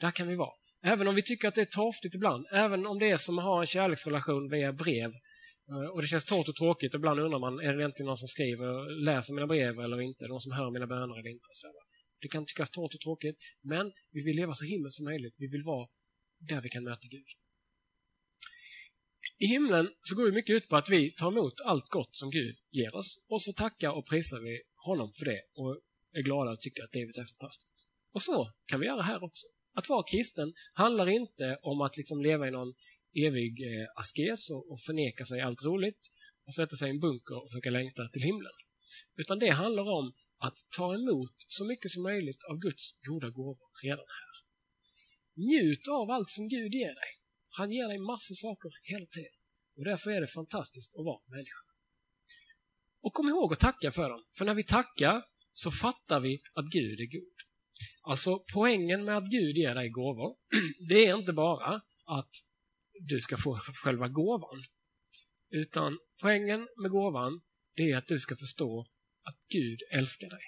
Där 0.00 0.10
kan 0.10 0.28
vi 0.28 0.34
vara. 0.34 0.63
Även 0.86 1.08
om 1.08 1.14
vi 1.14 1.22
tycker 1.22 1.48
att 1.48 1.54
det 1.54 1.60
är 1.60 1.76
torftigt 1.80 2.14
ibland, 2.14 2.46
även 2.52 2.86
om 2.86 2.98
det 2.98 3.10
är 3.10 3.16
som 3.16 3.38
att 3.38 3.44
ha 3.44 3.60
en 3.60 3.66
kärleksrelation 3.66 4.50
via 4.50 4.72
brev 4.72 5.10
eh, 5.70 5.88
och 5.92 6.02
det 6.02 6.08
känns 6.08 6.24
torrt 6.24 6.48
och 6.48 6.54
tråkigt. 6.56 6.94
Ibland 6.94 7.20
undrar 7.20 7.38
man, 7.38 7.60
är 7.60 7.72
det 7.72 7.80
egentligen 7.82 8.06
någon 8.06 8.16
som 8.16 8.28
skriver, 8.28 9.04
läser 9.04 9.34
mina 9.34 9.46
brev 9.46 9.80
eller 9.80 10.00
inte? 10.00 10.28
Någon 10.28 10.40
som 10.40 10.52
hör 10.52 10.70
mina 10.70 10.86
böner 10.86 11.18
eller 11.18 11.30
inte? 11.30 11.48
Det 12.20 12.28
kan 12.28 12.46
tyckas 12.46 12.70
torrt 12.70 12.94
och 12.94 13.00
tråkigt, 13.00 13.38
men 13.62 13.92
vi 14.10 14.22
vill 14.22 14.36
leva 14.36 14.54
så 14.54 14.64
himmelskt 14.64 14.96
som 14.96 15.04
möjligt. 15.04 15.34
Vi 15.36 15.46
vill 15.46 15.62
vara 15.62 15.88
där 16.38 16.60
vi 16.62 16.68
kan 16.68 16.84
möta 16.84 17.06
Gud. 17.10 17.28
I 19.38 19.46
himlen 19.46 19.90
så 20.02 20.16
går 20.16 20.26
det 20.26 20.32
mycket 20.32 20.56
ut 20.56 20.68
på 20.68 20.76
att 20.76 20.90
vi 20.90 21.10
tar 21.10 21.32
emot 21.32 21.60
allt 21.64 21.88
gott 21.88 22.16
som 22.16 22.30
Gud 22.30 22.56
ger 22.70 22.96
oss 22.96 23.26
och 23.28 23.42
så 23.42 23.52
tackar 23.52 23.90
och 23.90 24.06
prisar 24.06 24.40
vi 24.40 24.62
honom 24.76 25.12
för 25.18 25.24
det 25.24 25.40
och 25.54 25.80
är 26.12 26.22
glada 26.22 26.50
och 26.50 26.60
tycker 26.60 26.84
att 26.84 26.94
livet 26.94 27.16
är 27.16 27.24
fantastiskt. 27.24 27.76
Och 28.12 28.22
så 28.22 28.52
kan 28.66 28.80
vi 28.80 28.86
göra 28.86 29.02
här 29.02 29.24
också. 29.24 29.46
Att 29.74 29.88
vara 29.88 30.02
kristen 30.02 30.52
handlar 30.72 31.08
inte 31.08 31.58
om 31.62 31.80
att 31.80 31.96
liksom 31.96 32.22
leva 32.22 32.48
i 32.48 32.50
någon 32.50 32.74
evig 33.26 33.54
eh, 33.62 33.86
askes 33.96 34.50
och, 34.50 34.72
och 34.72 34.80
förneka 34.80 35.24
sig 35.24 35.40
allt 35.40 35.64
roligt 35.64 36.02
och 36.46 36.54
sätta 36.54 36.76
sig 36.76 36.88
i 36.88 36.90
en 36.90 37.00
bunker 37.00 37.42
och 37.42 37.50
försöka 37.50 37.70
längta 37.70 38.08
till 38.08 38.22
himlen. 38.22 38.52
Utan 39.16 39.38
det 39.38 39.50
handlar 39.50 39.90
om 39.98 40.12
att 40.38 40.58
ta 40.76 40.94
emot 40.94 41.34
så 41.48 41.64
mycket 41.64 41.90
som 41.90 42.02
möjligt 42.02 42.44
av 42.50 42.58
Guds 42.58 42.84
goda 43.08 43.30
gåvor 43.30 43.68
redan 43.82 44.06
här. 44.18 44.34
Njut 45.36 45.88
av 45.88 46.10
allt 46.10 46.30
som 46.30 46.48
Gud 46.48 46.72
ger 46.74 46.94
dig. 46.94 47.10
Han 47.48 47.70
ger 47.70 47.88
dig 47.88 47.98
massor 47.98 48.34
saker 48.34 48.70
hela 48.82 49.06
tiden. 49.06 49.38
Och 49.76 49.84
därför 49.84 50.10
är 50.10 50.20
det 50.20 50.26
fantastiskt 50.26 50.94
att 50.98 51.04
vara 51.04 51.22
människa. 51.26 51.66
Och 53.00 53.12
kom 53.12 53.28
ihåg 53.28 53.52
att 53.52 53.60
tacka 53.60 53.92
för 53.92 54.10
dem. 54.10 54.24
För 54.38 54.44
när 54.44 54.54
vi 54.54 54.62
tackar 54.62 55.22
så 55.52 55.70
fattar 55.70 56.20
vi 56.20 56.42
att 56.52 56.66
Gud 56.66 57.00
är 57.00 57.10
god. 57.18 57.33
Alltså 58.02 58.44
poängen 58.52 59.04
med 59.04 59.16
att 59.16 59.30
Gud 59.30 59.56
ger 59.56 59.74
dig 59.74 59.88
gåvor, 59.88 60.36
det 60.88 61.06
är 61.06 61.16
inte 61.18 61.32
bara 61.32 61.80
att 62.04 62.30
du 63.00 63.20
ska 63.20 63.36
få 63.36 63.58
själva 63.58 64.08
gåvan. 64.08 64.64
Utan 65.50 65.98
poängen 66.20 66.68
med 66.82 66.90
gåvan, 66.90 67.40
det 67.74 67.90
är 67.90 67.96
att 67.96 68.06
du 68.06 68.18
ska 68.18 68.36
förstå 68.36 68.86
att 69.22 69.38
Gud 69.48 69.78
älskar 69.90 70.30
dig. 70.30 70.42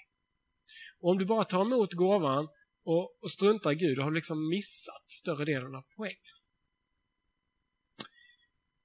Och 0.99 1.11
om 1.11 1.19
du 1.19 1.25
bara 1.25 1.45
tar 1.45 1.63
emot 1.63 1.93
gåvan 1.93 2.49
och, 2.85 3.23
och 3.23 3.31
struntar 3.31 3.73
i 3.73 3.75
Gud, 3.75 3.97
då 3.97 4.03
har 4.03 4.11
du 4.11 4.15
liksom 4.15 4.49
missat 4.49 5.11
större 5.11 5.45
delen 5.45 5.75
av 5.75 5.83
poängen. 5.97 6.37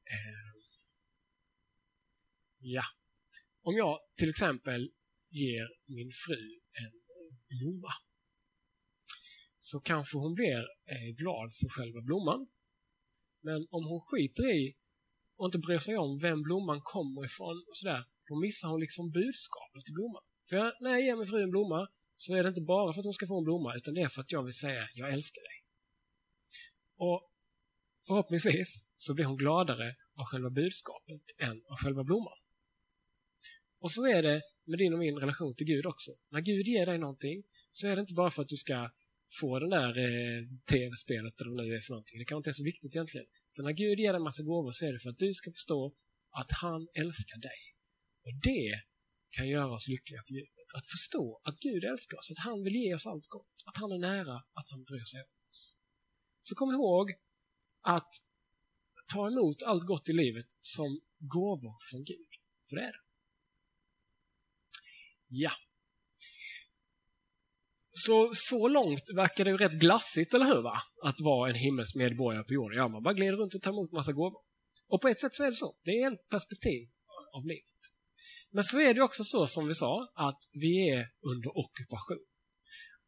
Ehm, 0.05 0.62
ja. 2.60 2.83
Om 3.62 3.75
jag 3.77 4.00
till 4.17 4.29
exempel 4.29 4.91
ger 5.29 5.67
min 5.86 6.12
fru 6.25 6.60
en 6.74 6.91
blomma 7.48 7.93
så 9.70 9.80
kanske 9.80 10.18
hon 10.18 10.34
blir 10.34 10.62
eh, 10.94 11.10
glad 11.22 11.48
för 11.60 11.70
själva 11.70 12.01
blomman. 12.01 12.41
Men 13.41 13.68
om 13.77 13.84
hon 13.89 14.01
skiter 14.08 14.46
i 14.60 14.75
och 15.38 15.46
inte 15.46 15.60
bryr 15.65 15.77
sig 15.77 15.98
om 15.98 16.20
vem 16.20 16.41
blomman 16.41 16.82
kommer 16.84 17.25
ifrån 17.25 17.58
och 17.68 17.77
sådär, 17.82 18.03
då 18.27 18.36
missar 18.46 18.68
hon 18.70 18.80
liksom 18.80 19.12
budskapet 19.12 19.86
till 19.86 19.94
blomman. 19.94 20.24
För 20.50 20.56
jag, 20.56 20.74
när 20.82 20.89
jag 20.89 21.01
ger 21.01 21.15
min 21.15 21.27
fru 21.27 21.44
en 21.44 21.50
blomma 21.50 21.88
så 22.15 22.36
är 22.36 22.44
det 22.44 22.50
inte 22.50 22.62
bara 22.62 22.94
för 22.94 23.00
att 23.01 23.06
hon 23.06 23.13
ska 23.13 23.27
få 23.27 23.38
en 23.38 23.44
blomma, 23.44 23.75
utan 23.75 23.94
det 23.94 24.01
är 24.01 24.08
för 24.08 24.22
att 24.22 24.32
jag 24.32 24.44
vill 24.44 24.53
säga 24.53 24.89
jag 24.94 25.13
älskar 25.13 25.41
dig. 25.41 25.58
Och 26.98 27.32
förhoppningsvis 28.08 28.91
så 28.98 29.13
blir 29.13 29.25
hon 29.25 29.38
gladare 29.38 29.96
av 30.15 30.25
själva 30.25 30.50
budskapet 30.50 31.22
än 31.38 31.58
av 31.72 31.77
själva 31.84 32.03
blomman. 32.03 32.39
Och 33.80 33.91
så 33.91 34.08
är 34.08 34.24
det 34.24 34.41
med 34.63 34.80
din 34.80 34.94
och 34.94 35.00
min 35.00 35.18
relation 35.18 35.56
till 35.56 35.68
Gud 35.68 35.86
också. 35.86 36.12
När 36.30 36.41
Gud 36.41 36.68
ger 36.68 36.86
dig 36.86 36.98
någonting 36.98 37.44
så 37.72 37.88
är 37.88 37.96
det 37.96 38.01
inte 38.01 38.13
bara 38.13 38.32
för 38.32 38.41
att 38.41 38.50
du 38.50 38.58
ska 38.58 38.89
få 39.39 39.59
det 39.59 39.69
där 39.69 39.97
eh, 39.97 40.43
tv-spelet 40.71 41.41
eller 41.41 41.51
vad 41.51 41.59
det 41.59 41.69
nu 41.69 41.75
är 41.75 41.81
för 41.81 41.93
någonting. 41.93 42.19
Det 42.19 42.25
kan 42.25 42.38
inte 42.38 42.47
vara 42.47 42.53
så 42.53 42.63
viktigt 42.63 42.95
egentligen. 42.95 43.27
Utan 43.53 43.65
när 43.65 43.71
Gud 43.71 44.00
ger 44.00 44.13
dig 44.13 44.19
en 44.19 44.23
massa 44.23 44.43
gåvor 44.43 44.71
så 44.71 44.85
är 44.85 44.93
det 44.93 45.00
för 45.00 45.09
att 45.09 45.19
du 45.19 45.33
ska 45.33 45.51
förstå 45.51 45.95
att 46.29 46.51
han 46.51 46.88
älskar 46.93 47.38
dig. 47.38 47.59
Och 48.25 48.33
det 48.43 48.81
kan 49.29 49.50
göra 49.50 49.71
oss 49.71 49.88
lyckliga 49.88 50.21
på 50.23 50.33
djupet. 50.33 50.67
Att 50.75 50.88
förstå 50.88 51.41
att 51.43 51.59
Gud 51.59 51.83
älskar 51.83 52.17
oss, 52.17 52.31
att 52.31 52.43
han 52.45 52.63
vill 52.63 52.75
ge 52.75 52.93
oss 52.95 53.07
allt 53.07 53.27
gott, 53.27 53.63
att 53.65 53.77
han 53.77 53.91
är 53.91 53.97
nära, 53.97 54.35
att 54.53 54.69
han 54.69 54.83
bryr 54.83 55.03
sig 55.03 55.21
om 55.21 55.50
oss. 55.50 55.75
Så 56.41 56.55
kom 56.55 56.71
ihåg 56.71 57.11
att 57.81 58.13
ta 59.13 59.27
emot 59.27 59.63
allt 59.63 59.85
gott 59.85 60.09
i 60.09 60.13
livet 60.13 60.45
som 60.61 61.01
gåvor 61.19 61.77
från 61.91 62.03
Gud. 62.03 62.27
För 62.69 62.75
det 62.75 62.81
är 62.81 62.91
det. 62.91 63.01
Ja. 65.27 65.51
Så, 67.93 68.31
så 68.33 68.67
långt 68.67 69.03
verkar 69.15 69.45
det 69.45 69.51
ju 69.51 69.57
rätt 69.57 69.71
glassigt, 69.71 70.33
eller 70.33 70.45
hur? 70.45 70.62
Va? 70.62 70.77
Att 71.03 71.21
vara 71.21 71.50
en 71.50 71.55
himmelsk 71.55 71.95
medborgare 71.95 72.43
på 72.43 72.53
jorden. 72.53 72.77
Ja, 72.77 72.88
man 72.88 73.03
bara 73.03 73.13
glider 73.13 73.38
runt 73.38 73.55
och 73.55 73.62
tar 73.62 73.71
emot 73.71 73.91
massa 73.91 74.12
gåvor. 74.12 74.41
Och 74.88 75.01
på 75.01 75.07
ett 75.07 75.21
sätt 75.21 75.36
så 75.36 75.43
är 75.43 75.50
det 75.50 75.55
så. 75.55 75.75
Det 75.83 75.91
är 75.91 76.13
ett 76.13 76.29
perspektiv 76.29 76.88
av 77.33 77.45
livet. 77.45 77.65
Men 78.50 78.63
så 78.63 78.79
är 78.79 78.93
det 78.93 79.01
också 79.01 79.24
så, 79.24 79.48
som 79.48 79.67
vi 79.67 79.75
sa, 79.75 80.12
att 80.15 80.39
vi 80.51 80.89
är 80.89 81.10
under 81.21 81.57
ockupation. 81.57 82.25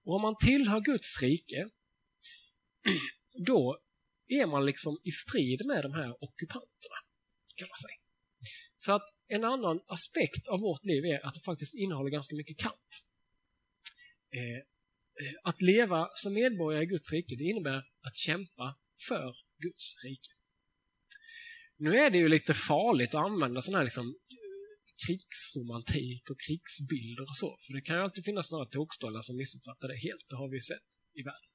Och 0.05 0.15
om 0.15 0.21
man 0.21 0.35
tillhör 0.45 0.81
Guds 0.81 1.21
rike, 1.21 1.69
då 3.45 3.79
är 4.27 4.45
man 4.45 4.65
liksom 4.65 4.97
i 5.03 5.11
strid 5.11 5.65
med 5.65 5.83
de 5.83 5.93
här 5.93 6.23
ockupanterna, 6.23 6.99
kan 7.55 7.67
man 7.67 7.77
säga. 7.77 7.99
Så 8.77 8.91
att 8.93 9.07
en 9.27 9.43
annan 9.43 9.79
aspekt 9.87 10.47
av 10.47 10.59
vårt 10.59 10.83
liv 10.85 11.05
är 11.05 11.25
att 11.25 11.33
det 11.33 11.41
faktiskt 11.45 11.75
innehåller 11.75 12.09
ganska 12.09 12.35
mycket 12.35 12.57
kamp. 12.57 12.87
Eh, 14.31 14.72
Eh, 15.21 15.33
att 15.43 15.61
leva 15.61 16.09
som 16.13 16.33
medborgare 16.33 16.83
i 16.83 16.85
Guds 16.85 17.11
rike, 17.11 17.35
det 17.35 17.43
innebär 17.43 17.77
att 17.77 18.15
kämpa 18.15 18.79
för 19.07 19.35
Guds 19.57 20.03
rike. 20.03 20.31
Nu 21.77 21.95
är 21.97 22.09
det 22.09 22.17
ju 22.17 22.29
lite 22.29 22.53
farligt 22.53 23.15
att 23.15 23.25
använda 23.25 23.61
sån 23.61 23.75
här 23.75 23.83
liksom 23.83 24.07
eh, 24.07 24.43
krigsromantik 25.05 26.29
och 26.29 26.39
krigsbilder 26.39 27.23
och 27.23 27.37
så, 27.41 27.57
för 27.63 27.73
det 27.73 27.81
kan 27.81 27.95
ju 27.97 28.03
alltid 28.03 28.25
finnas 28.25 28.51
några 28.51 28.65
tokstollar 28.65 29.21
som 29.21 29.37
missuppfattar 29.37 29.87
det 29.87 29.97
helt, 29.97 30.25
det 30.29 30.35
har 30.35 30.49
vi 30.49 30.57
ju 30.57 30.61
sett 30.61 30.89
i 31.13 31.21
världen. 31.23 31.49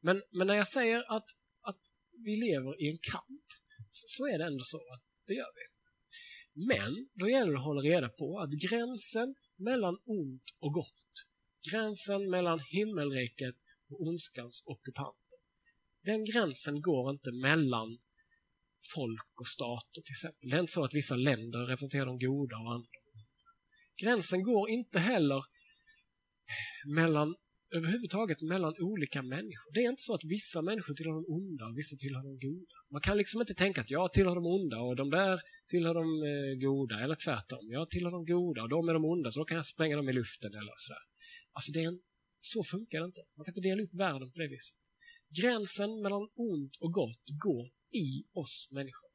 Men, 0.00 0.22
men 0.30 0.46
när 0.46 0.54
jag 0.54 0.68
säger 0.68 1.16
att, 1.16 1.28
att 1.60 1.82
vi 2.24 2.36
lever 2.36 2.82
i 2.82 2.90
en 2.90 2.98
kamp, 3.12 3.46
så, 3.90 4.04
så 4.16 4.26
är 4.26 4.38
det 4.38 4.44
ändå 4.44 4.64
så 4.64 4.80
att 4.94 5.04
det 5.26 5.34
gör 5.34 5.52
vi. 5.58 5.64
Men 6.54 7.08
då 7.14 7.28
gäller 7.28 7.52
det 7.52 7.58
att 7.58 7.64
hålla 7.64 7.82
reda 7.82 8.08
på 8.08 8.38
att 8.40 8.50
gränsen 8.50 9.34
mellan 9.56 9.98
ont 10.04 10.44
och 10.58 10.72
gott, 10.72 10.99
gränsen 11.70 12.30
mellan 12.30 12.60
himmelriket 12.60 13.54
och 13.90 14.00
ondskans 14.00 14.62
ockupanter, 14.66 15.38
den 16.04 16.24
gränsen 16.24 16.80
går 16.80 17.10
inte 17.10 17.32
mellan 17.32 17.98
folk 18.94 19.40
och 19.40 19.46
stater 19.46 20.02
till 20.02 20.12
exempel. 20.12 20.50
Det 20.50 20.56
är 20.56 20.60
inte 20.60 20.72
så 20.72 20.84
att 20.84 20.94
vissa 20.94 21.16
länder 21.16 21.58
representerar 21.58 22.06
de 22.06 22.18
goda 22.18 22.56
och 22.56 22.72
andra 22.72 22.88
Gränsen 24.02 24.42
går 24.42 24.70
inte 24.70 24.98
heller 24.98 25.44
mellan 26.96 27.34
överhuvudtaget 27.74 28.40
mellan 28.42 28.74
olika 28.78 29.22
människor. 29.22 29.72
Det 29.74 29.80
är 29.80 29.90
inte 29.90 30.02
så 30.02 30.14
att 30.14 30.24
vissa 30.24 30.62
människor 30.62 30.94
tillhör 30.94 31.12
de 31.12 31.24
onda 31.28 31.64
och 31.66 31.78
vissa 31.78 31.96
tillhör 31.96 32.22
de 32.22 32.38
goda. 32.48 32.76
Man 32.92 33.00
kan 33.00 33.16
liksom 33.16 33.40
inte 33.40 33.54
tänka 33.54 33.80
att 33.80 33.90
jag 33.90 34.12
tillhör 34.12 34.34
de 34.34 34.46
onda 34.46 34.78
och 34.80 34.96
de 34.96 35.10
där 35.10 35.40
tillhör 35.68 35.94
de 35.94 36.06
eh, 36.30 36.68
goda, 36.68 37.00
eller 37.00 37.14
tvärtom. 37.14 37.64
Jag 37.70 37.90
tillhör 37.90 38.10
de 38.10 38.24
goda 38.24 38.62
och 38.62 38.68
de 38.68 38.88
är 38.88 38.94
de 38.94 39.04
onda, 39.04 39.30
så 39.30 39.40
då 39.40 39.44
kan 39.44 39.56
jag 39.56 39.66
spränga 39.66 39.96
dem 39.96 40.08
i 40.08 40.12
luften 40.12 40.52
eller 40.54 40.74
sådär. 40.76 41.04
Alltså, 41.52 41.72
det 41.72 41.84
är 41.84 41.88
en, 41.88 42.00
så 42.40 42.64
funkar 42.64 43.00
det 43.00 43.04
inte. 43.04 43.24
Man 43.34 43.44
kan 43.44 43.52
inte 43.52 43.68
dela 43.68 43.82
upp 43.82 43.94
världen 43.94 44.32
på 44.32 44.38
det 44.38 44.48
viset. 44.48 44.78
Gränsen 45.28 46.02
mellan 46.02 46.28
ont 46.34 46.76
och 46.76 46.92
gott 46.92 47.24
går 47.44 47.70
i 47.90 48.24
oss 48.32 48.68
människor. 48.70 49.10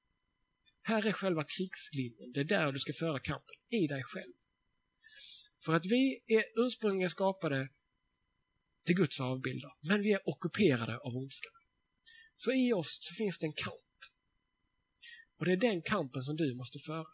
Här 0.81 1.05
är 1.07 1.11
själva 1.11 1.43
krigslinjen. 1.43 2.31
Det 2.33 2.39
är 2.39 2.43
där 2.43 2.71
du 2.71 2.79
ska 2.79 2.93
föra 2.93 3.19
kampen, 3.19 3.55
i 3.69 3.87
dig 3.87 4.03
själv. 4.03 4.33
För 5.65 5.73
att 5.73 5.85
vi 5.85 6.19
är 6.25 6.43
ursprungligen 6.65 7.09
skapade 7.09 7.69
till 8.85 8.95
Guds 8.95 9.19
avbilder, 9.19 9.71
men 9.81 10.01
vi 10.01 10.11
är 10.11 10.29
ockuperade 10.29 10.97
av 10.97 11.15
ondskan. 11.15 11.53
Så 12.35 12.51
i 12.51 12.73
oss 12.73 12.97
så 13.01 13.15
finns 13.15 13.39
det 13.39 13.45
en 13.45 13.53
kamp. 13.53 13.97
Och 15.37 15.45
det 15.45 15.51
är 15.51 15.57
den 15.57 15.81
kampen 15.81 16.21
som 16.21 16.35
du 16.35 16.55
måste 16.55 16.79
föra. 16.79 17.05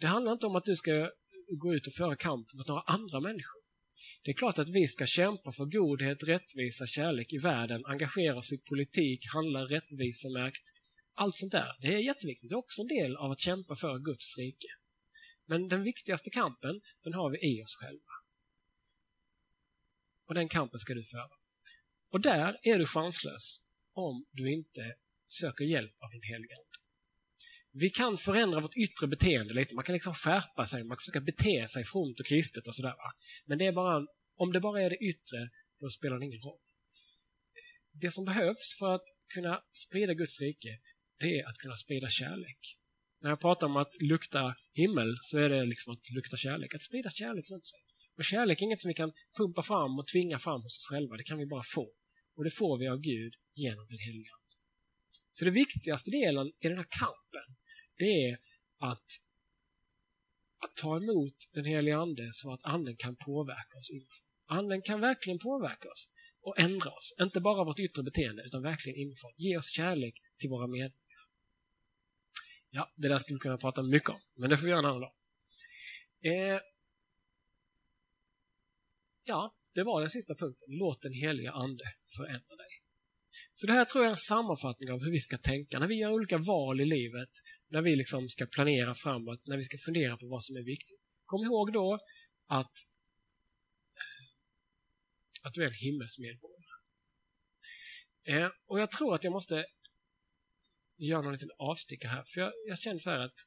Det 0.00 0.06
handlar 0.06 0.32
inte 0.32 0.46
om 0.46 0.56
att 0.56 0.64
du 0.64 0.76
ska 0.76 1.10
gå 1.48 1.74
ut 1.74 1.86
och 1.86 1.92
föra 1.92 2.16
kamp 2.16 2.52
mot 2.52 2.68
några 2.68 2.80
andra 2.80 3.20
människor. 3.20 3.62
Det 4.22 4.30
är 4.30 4.34
klart 4.34 4.58
att 4.58 4.68
vi 4.68 4.88
ska 4.88 5.06
kämpa 5.06 5.52
för 5.52 5.64
godhet, 5.64 6.22
rättvisa, 6.22 6.86
kärlek 6.86 7.32
i 7.32 7.38
världen, 7.38 7.86
engagera 7.86 8.36
oss 8.36 8.52
i 8.52 8.58
politik, 8.68 9.20
handla 9.34 9.60
rättvisemärkt. 9.60 10.62
Allt 11.14 11.36
sånt 11.36 11.52
där. 11.52 11.72
Det 11.80 11.94
är 11.94 11.98
jätteviktigt. 11.98 12.50
Det 12.50 12.54
är 12.54 12.58
också 12.58 12.82
en 12.82 12.88
del 12.88 13.16
av 13.16 13.30
att 13.30 13.40
kämpa 13.40 13.76
för 13.76 13.98
Guds 13.98 14.38
rike. 14.38 14.68
Men 15.46 15.68
den 15.68 15.82
viktigaste 15.82 16.30
kampen, 16.30 16.80
den 17.02 17.14
har 17.14 17.30
vi 17.30 17.38
i 17.38 17.62
oss 17.62 17.76
själva. 17.76 18.12
Och 20.26 20.34
den 20.34 20.48
kampen 20.48 20.80
ska 20.80 20.94
du 20.94 21.04
föra. 21.04 21.30
Och 22.10 22.20
där 22.20 22.58
är 22.62 22.78
du 22.78 22.86
chanslös 22.86 23.72
om 23.92 24.26
du 24.30 24.52
inte 24.52 24.94
söker 25.28 25.64
hjälp 25.64 25.94
av 26.02 26.10
din 26.10 26.22
helige 26.22 26.54
vi 27.78 27.90
kan 27.90 28.16
förändra 28.16 28.60
vårt 28.60 28.76
yttre 28.76 29.06
beteende 29.06 29.54
lite. 29.54 29.74
Man 29.74 29.84
kan 29.84 29.92
liksom 29.92 30.14
skärpa 30.14 30.66
sig, 30.66 30.84
man 30.84 30.96
kan 30.96 31.02
försöka 31.02 31.20
bete 31.20 31.68
sig 31.68 31.84
fromt 31.84 32.20
och 32.20 32.26
kristet 32.26 32.68
och 32.68 32.74
sådär. 32.74 32.94
Men 33.44 33.58
det 33.58 33.66
är 33.66 33.72
bara, 33.72 34.06
om 34.36 34.52
det 34.52 34.60
bara 34.60 34.82
är 34.82 34.90
det 34.90 34.96
yttre, 34.96 35.50
då 35.80 35.88
spelar 35.88 36.18
det 36.18 36.24
ingen 36.24 36.40
roll. 36.40 36.60
Det 37.92 38.10
som 38.10 38.24
behövs 38.24 38.78
för 38.78 38.94
att 38.94 39.06
kunna 39.34 39.62
sprida 39.70 40.14
Guds 40.14 40.40
rike, 40.40 40.78
det 41.20 41.40
är 41.40 41.48
att 41.48 41.58
kunna 41.58 41.76
sprida 41.76 42.08
kärlek. 42.08 42.58
När 43.20 43.30
jag 43.30 43.40
pratar 43.40 43.66
om 43.66 43.76
att 43.76 43.94
lukta 44.00 44.54
himmel 44.72 45.16
så 45.20 45.38
är 45.38 45.48
det 45.48 45.64
liksom 45.64 45.92
att 45.92 46.10
lukta 46.10 46.36
kärlek. 46.36 46.74
Att 46.74 46.82
sprida 46.82 47.10
kärlek 47.10 47.50
runt 47.50 47.68
sig. 47.68 47.80
Och 48.16 48.24
kärlek 48.24 48.60
är 48.60 48.64
inget 48.64 48.80
som 48.80 48.88
vi 48.88 48.94
kan 48.94 49.12
pumpa 49.36 49.62
fram 49.62 49.98
och 49.98 50.06
tvinga 50.06 50.38
fram 50.38 50.62
hos 50.62 50.78
oss 50.78 50.86
själva. 50.90 51.16
Det 51.16 51.24
kan 51.24 51.38
vi 51.38 51.46
bara 51.46 51.62
få. 51.74 51.86
Och 52.36 52.44
det 52.44 52.50
får 52.50 52.78
vi 52.78 52.88
av 52.88 53.00
Gud 53.00 53.32
genom 53.54 53.86
den 53.88 53.98
heliga 53.98 54.34
Så 55.30 55.44
den 55.44 55.54
viktigaste 55.54 56.10
delen 56.10 56.46
i 56.46 56.68
den 56.68 56.76
här 56.76 56.86
kampen, 56.90 57.56
det 57.96 58.30
är 58.30 58.38
att, 58.78 59.06
att 60.58 60.76
ta 60.76 60.96
emot 60.96 61.50
den 61.52 61.64
helige 61.64 61.96
Ande 61.96 62.30
så 62.32 62.52
att 62.52 62.64
Anden 62.64 62.96
kan 62.96 63.16
påverka 63.16 63.78
oss 63.78 63.90
inifrån. 63.90 64.26
Anden 64.46 64.82
kan 64.82 65.00
verkligen 65.00 65.38
påverka 65.38 65.88
oss 65.88 66.14
och 66.40 66.60
ändra 66.60 66.90
oss. 66.90 67.16
Inte 67.20 67.40
bara 67.40 67.64
vårt 67.64 67.78
yttre 67.78 68.02
beteende, 68.02 68.42
utan 68.42 68.62
verkligen 68.62 68.98
inifrån. 68.98 69.32
Ge 69.36 69.56
oss 69.56 69.70
kärlek 69.70 70.22
till 70.38 70.50
våra 70.50 70.66
medmänniskor. 70.66 71.32
Ja, 72.70 72.92
det 72.94 73.08
där 73.08 73.18
skulle 73.18 73.36
vi 73.36 73.40
kunna 73.40 73.58
prata 73.58 73.82
mycket 73.82 74.10
om, 74.10 74.20
men 74.34 74.50
det 74.50 74.56
får 74.56 74.64
vi 74.64 74.70
göra 74.70 74.78
en 74.78 74.86
annan 74.86 75.00
dag. 75.00 75.12
Eh, 76.20 76.60
ja, 79.24 79.54
det 79.74 79.82
var 79.82 80.00
den 80.00 80.10
sista 80.10 80.34
punkten. 80.34 80.68
Låt 80.68 81.02
den 81.02 81.12
heliga 81.12 81.52
Ande 81.52 81.84
förändra 82.16 82.56
dig. 82.56 82.68
Så 83.54 83.66
det 83.66 83.72
här 83.72 83.84
tror 83.84 84.04
jag 84.04 84.08
är 84.08 84.10
en 84.10 84.16
sammanfattning 84.16 84.90
av 84.92 85.04
hur 85.04 85.10
vi 85.10 85.18
ska 85.18 85.38
tänka 85.38 85.78
när 85.78 85.88
vi 85.88 85.94
gör 85.94 86.10
olika 86.10 86.38
val 86.38 86.80
i 86.80 86.84
livet, 86.84 87.30
när 87.68 87.82
vi 87.82 87.96
liksom 87.96 88.28
ska 88.28 88.46
planera 88.46 88.94
framåt, 88.94 89.46
när 89.46 89.56
vi 89.56 89.64
ska 89.64 89.78
fundera 89.78 90.16
på 90.16 90.26
vad 90.26 90.44
som 90.44 90.56
är 90.56 90.62
viktigt. 90.62 91.00
Kom 91.24 91.44
ihåg 91.44 91.72
då 91.72 91.98
att, 92.46 92.76
eh, 93.94 94.26
att 95.42 95.54
du 95.54 95.62
är 95.62 95.66
en 95.66 95.74
himmelsmedborgare. 95.74 96.80
Eh, 98.24 98.48
och 98.66 98.80
jag 98.80 98.90
tror 98.90 99.14
att 99.14 99.24
jag 99.24 99.32
måste 99.32 99.66
göra 100.96 101.22
någon 101.22 101.32
liten 101.32 101.50
avstickare 101.58 102.10
här, 102.10 102.24
för 102.34 102.40
jag, 102.40 102.52
jag 102.68 102.78
känner 102.78 102.98
så 102.98 103.10
här 103.10 103.18
att 103.18 103.38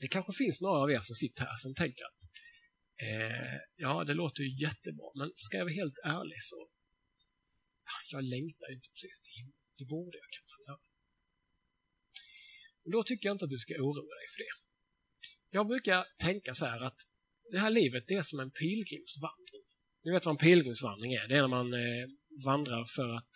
det 0.00 0.08
kanske 0.08 0.32
finns 0.32 0.60
några 0.60 0.78
av 0.82 0.90
er 0.90 1.00
som 1.00 1.14
sitter 1.16 1.44
här 1.44 1.56
som 1.56 1.74
tänker 1.74 2.04
att 2.04 2.22
eh, 3.02 3.58
ja, 3.76 4.04
det 4.04 4.14
låter 4.14 4.42
ju 4.42 4.60
jättebra, 4.60 5.10
men 5.14 5.32
ska 5.36 5.56
jag 5.56 5.64
vara 5.64 5.74
helt 5.74 5.98
ärlig 6.04 6.42
så 6.42 6.68
jag 8.12 8.24
längtar 8.24 8.72
inte 8.72 8.88
precis 8.94 9.20
till 9.22 9.34
himlen. 9.38 9.58
Det 9.78 9.84
borde 9.84 10.18
jag 10.18 10.30
kanske 10.38 10.62
göra. 10.66 10.89
Men 12.90 12.98
då 12.98 13.02
tycker 13.02 13.28
jag 13.28 13.34
inte 13.34 13.44
att 13.44 13.50
du 13.50 13.58
ska 13.58 13.74
oroa 13.74 14.14
dig 14.20 14.28
för 14.32 14.38
det. 14.44 14.54
Jag 15.50 15.66
brukar 15.66 16.06
tänka 16.18 16.54
så 16.54 16.66
här 16.66 16.80
att 16.80 17.00
det 17.52 17.58
här 17.58 17.70
livet 17.70 18.04
det 18.08 18.14
är 18.14 18.22
som 18.22 18.40
en 18.40 18.50
pilgrimsvandring. 18.50 19.64
Ni 20.04 20.12
vet 20.12 20.26
vad 20.26 20.34
en 20.34 20.44
pilgrimsvandring 20.46 21.12
är? 21.12 21.28
Det 21.28 21.34
är 21.34 21.42
när 21.46 21.54
man 21.60 21.72
eh, 21.72 22.06
vandrar 22.44 22.84
för 22.96 23.08
att 23.18 23.32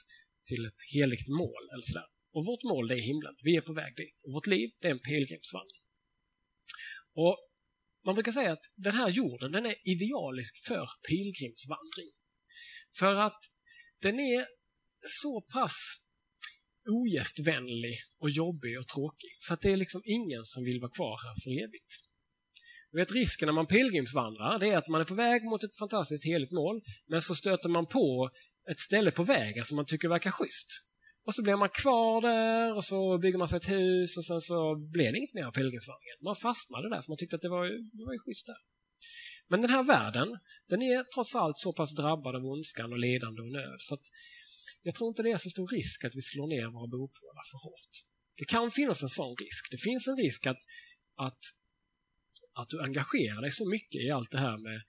till 0.46 0.64
ett 0.66 0.82
heligt 0.94 1.28
mål 1.28 1.64
eller 1.72 1.86
sådär. 1.90 2.08
Och 2.34 2.46
vårt 2.46 2.62
mål 2.62 2.88
det 2.88 2.94
är 2.94 3.04
himlen. 3.10 3.34
Vi 3.42 3.56
är 3.56 3.60
på 3.60 3.72
väg 3.72 3.96
dit. 3.96 4.18
Och 4.24 4.32
vårt 4.32 4.46
liv 4.46 4.70
det 4.80 4.86
är 4.88 4.92
en 4.92 5.06
pilgrimsvandring. 5.10 5.84
Och 7.22 7.36
man 8.04 8.14
brukar 8.14 8.32
säga 8.32 8.52
att 8.52 8.66
den 8.74 8.94
här 8.94 9.08
jorden 9.08 9.52
den 9.52 9.66
är 9.66 9.76
idealisk 9.94 10.54
för 10.68 10.86
pilgrimsvandring. 11.08 12.12
För 12.98 13.14
att 13.26 13.40
den 14.00 14.20
är 14.20 14.46
så 15.22 15.40
pass 15.40 15.76
ogästvänlig 16.86 17.94
och 18.18 18.30
jobbig 18.30 18.78
och 18.78 18.88
tråkig 18.88 19.30
så 19.38 19.54
att 19.54 19.60
det 19.60 19.72
är 19.72 19.76
liksom 19.76 20.02
ingen 20.04 20.44
som 20.44 20.64
vill 20.64 20.80
vara 20.80 20.90
kvar 20.90 21.16
här 21.24 21.34
för 21.44 21.50
evigt. 21.50 21.92
Du 22.90 22.98
vet 22.98 23.12
risken 23.12 23.46
när 23.46 23.52
man 23.52 23.66
pilgrimsvandrar 23.66 24.58
det 24.58 24.68
är 24.68 24.78
att 24.78 24.88
man 24.88 25.00
är 25.00 25.04
på 25.04 25.14
väg 25.14 25.44
mot 25.44 25.64
ett 25.64 25.76
fantastiskt 25.78 26.26
heligt 26.26 26.52
mål 26.52 26.82
men 27.06 27.22
så 27.22 27.34
stöter 27.34 27.68
man 27.68 27.86
på 27.86 28.30
ett 28.70 28.80
ställe 28.80 29.10
på 29.10 29.24
vägen 29.24 29.64
som 29.64 29.76
man 29.76 29.86
tycker 29.86 30.08
verkar 30.08 30.30
schysst. 30.30 30.68
Och 31.26 31.34
så 31.34 31.42
blir 31.42 31.56
man 31.56 31.68
kvar 31.68 32.20
där 32.20 32.76
och 32.76 32.84
så 32.84 33.18
bygger 33.18 33.38
man 33.38 33.48
sig 33.48 33.56
ett 33.56 33.68
hus 33.68 34.16
och 34.16 34.24
sen 34.24 34.40
så 34.40 34.76
blir 34.76 35.12
det 35.12 35.18
inget 35.18 35.34
mer 35.34 35.44
av 35.44 35.52
pilgrimsvandringen. 35.52 36.18
Man 36.24 36.36
fastnade 36.36 36.88
där 36.88 37.02
för 37.02 37.10
man 37.10 37.18
tyckte 37.18 37.36
att 37.36 37.42
det 37.42 37.48
var, 37.48 37.64
det 37.98 38.04
var 38.04 38.12
ju 38.12 38.18
schysst 38.18 38.46
där. 38.46 38.60
Men 39.48 39.60
den 39.60 39.70
här 39.70 39.82
världen, 39.82 40.28
den 40.68 40.82
är 40.82 41.04
trots 41.14 41.34
allt 41.34 41.58
så 41.58 41.72
pass 41.72 41.94
drabbad 41.94 42.36
av 42.36 42.44
ondskan 42.44 42.92
och 42.92 42.98
ledande 42.98 43.42
och 43.42 43.52
nöd 43.52 43.76
så 43.78 43.94
att 43.94 44.06
jag 44.82 44.94
tror 44.94 45.08
inte 45.08 45.22
det 45.22 45.30
är 45.30 45.36
så 45.36 45.50
stor 45.50 45.68
risk 45.68 46.04
att 46.04 46.16
vi 46.16 46.22
slår 46.22 46.46
ner 46.46 46.66
våra 46.66 46.86
bopålar 46.86 47.44
för 47.50 47.58
hårt. 47.58 47.94
Det 48.36 48.44
kan 48.44 48.70
finnas 48.70 49.02
en 49.02 49.08
sån 49.08 49.36
risk. 49.36 49.70
Det 49.70 49.78
finns 49.78 50.08
en 50.08 50.16
risk 50.16 50.46
att, 50.46 50.62
att, 51.16 51.42
att 52.52 52.68
du 52.68 52.82
engagerar 52.82 53.40
dig 53.42 53.50
så 53.50 53.68
mycket 53.68 54.00
i 54.00 54.10
allt 54.10 54.30
det 54.30 54.38
här 54.38 54.58
med 54.58 54.82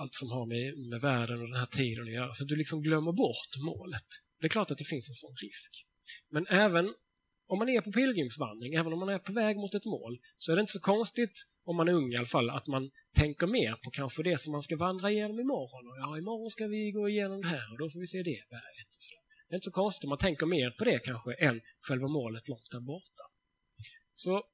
allt 0.00 0.14
som 0.14 0.30
har 0.30 0.46
med, 0.46 0.78
med 0.90 1.00
världen 1.00 1.40
och 1.40 1.48
den 1.48 1.58
här 1.58 1.66
tiden 1.66 2.04
att 2.04 2.12
göra, 2.12 2.34
så 2.34 2.44
att 2.44 2.48
du 2.48 2.56
liksom 2.56 2.82
glömmer 2.82 3.12
bort 3.12 3.52
målet. 3.64 4.08
Det 4.40 4.46
är 4.46 4.48
klart 4.48 4.70
att 4.70 4.78
det 4.78 4.84
finns 4.84 5.08
en 5.08 5.14
sån 5.14 5.36
risk. 5.36 5.86
Men 6.30 6.46
även 6.46 6.94
om 7.46 7.58
man 7.58 7.68
är 7.68 7.80
på 7.80 7.92
pilgrimsvandring, 7.92 8.74
även 8.74 8.92
om 8.92 8.98
man 8.98 9.08
är 9.08 9.18
på 9.18 9.32
väg 9.32 9.56
mot 9.56 9.74
ett 9.74 9.84
mål, 9.84 10.20
så 10.38 10.52
är 10.52 10.56
det 10.56 10.60
inte 10.60 10.72
så 10.72 10.80
konstigt, 10.80 11.46
om 11.64 11.76
man 11.76 11.88
är 11.88 11.92
ung 11.92 12.12
i 12.12 12.16
alla 12.16 12.26
fall, 12.26 12.50
att 12.50 12.66
man 12.66 12.90
tänker 13.14 13.46
mer 13.46 13.74
på 13.84 13.90
kanske 13.90 14.22
det 14.22 14.40
som 14.40 14.52
man 14.52 14.62
ska 14.62 14.76
vandra 14.76 15.10
igenom 15.10 15.40
imorgon. 15.40 15.86
Och 15.90 15.98
ja, 15.98 16.18
imorgon 16.18 16.50
ska 16.50 16.66
vi 16.66 16.90
gå 16.90 17.08
igenom 17.08 17.42
det 17.42 17.48
här 17.48 17.72
och 17.72 17.78
då 17.78 17.90
får 17.90 18.00
vi 18.00 18.06
se 18.06 18.18
det 18.18 18.42
berget. 18.50 18.88
Och 18.96 19.02
så. 19.08 19.14
Det 19.48 19.54
är 19.54 19.56
inte 19.56 19.64
så 19.64 19.70
konstigt 19.70 20.08
man 20.08 20.18
tänker 20.18 20.46
mer 20.46 20.70
på 20.70 20.84
det 20.84 20.98
kanske 20.98 21.34
än 21.34 21.60
själva 21.80 22.08
målet 22.08 22.48
långt 22.48 22.70
där 22.70 22.80
borta. 22.80 23.24
Så 24.14 24.44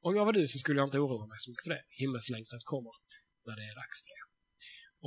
om 0.00 0.16
jag 0.16 0.24
var 0.24 0.32
du 0.32 0.46
så 0.46 0.58
skulle 0.58 0.80
jag 0.80 0.86
inte 0.86 0.98
oroa 0.98 1.26
mig 1.26 1.38
så 1.38 1.50
mycket 1.50 1.64
för 1.64 1.70
det. 1.70 1.84
Himmelslängtan 1.88 2.60
kommer 2.64 2.92
när 3.46 3.56
det 3.56 3.62
är 3.62 3.74
dags 3.74 4.02
för 4.02 4.10
det. 4.14 4.24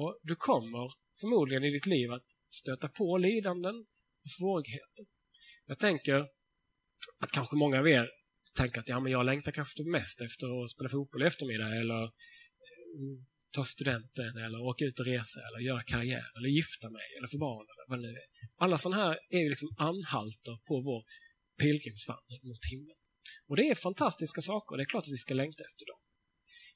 Och 0.01 0.20
du 0.24 0.36
kommer 0.36 0.94
förmodligen 1.20 1.63
i 1.63 1.70
ditt 1.70 1.86
liv 1.86 2.12
att 2.12 2.25
stöta 2.50 2.88
på 2.88 3.18
lidanden 3.18 3.75
och 4.24 4.32
svårigheter. 4.32 5.06
Jag 5.65 5.79
tänker 5.79 6.27
att 7.20 7.32
kanske 7.32 7.56
många 7.56 7.79
av 7.79 7.88
er 7.88 8.10
tänker 8.62 8.80
att 8.80 8.89
ja, 8.89 9.00
men 9.00 9.12
jag 9.12 9.25
längtar 9.25 9.51
kanske 9.51 9.84
mest 9.84 10.22
efter 10.22 10.46
att 10.63 10.70
spela 10.70 10.89
fotboll 10.89 11.24
i 11.24 11.25
eftermiddag 11.25 11.72
eller 11.82 12.01
mm, 13.00 13.16
ta 13.56 13.63
studenten 13.66 14.34
eller 14.46 14.60
åka 14.70 14.86
ut 14.86 15.00
och 15.00 15.06
resa 15.06 15.39
eller 15.48 15.60
göra 15.60 15.84
karriär 15.84 16.28
eller 16.38 16.50
gifta 16.50 16.89
mig 16.89 17.08
eller 17.18 17.28
få 17.28 17.38
barn 17.38 17.66
eller 17.72 17.86
vad 17.89 17.98
det 18.00 18.08
nu 18.08 18.13
är. 18.24 18.28
Alla 18.63 18.78
sådana 18.78 19.04
här 19.04 19.20
är 19.30 19.39
ju 19.39 19.50
liksom 19.50 19.70
anhalter 19.78 20.56
på 20.68 20.75
vår 20.88 21.01
pilgrimsvandring 21.62 22.42
mot 22.50 22.66
himlen. 22.72 22.98
Och 23.48 23.56
det 23.56 23.70
är 23.70 23.75
fantastiska 23.75 24.42
saker 24.42 24.72
och 24.74 24.78
det 24.78 24.84
är 24.84 24.94
klart 24.94 25.08
att 25.08 25.18
vi 25.18 25.25
ska 25.25 25.34
längta 25.34 25.63
efter 25.63 25.86
dem. 25.92 26.00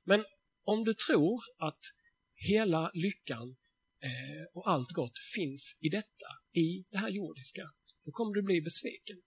Men 0.03 0.25
om 0.63 0.83
du 0.83 0.93
tror 0.93 1.39
att 1.67 1.83
hela 2.35 2.91
lyckan 2.93 3.47
eh, 4.07 4.43
och 4.53 4.69
allt 4.71 4.91
gott 4.91 5.17
finns 5.35 5.77
i 5.81 5.89
detta, 5.89 6.29
i 6.63 6.85
det 6.91 6.97
här 6.97 7.09
jordiska, 7.09 7.63
då 8.05 8.11
kommer 8.11 8.33
du 8.33 8.41
bli 8.41 8.61
besviken. 8.61 9.19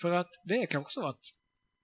För 0.00 0.10
att 0.12 0.30
det 0.44 0.54
är 0.54 0.66
kanske 0.66 0.92
så 0.92 1.06
att 1.06 1.20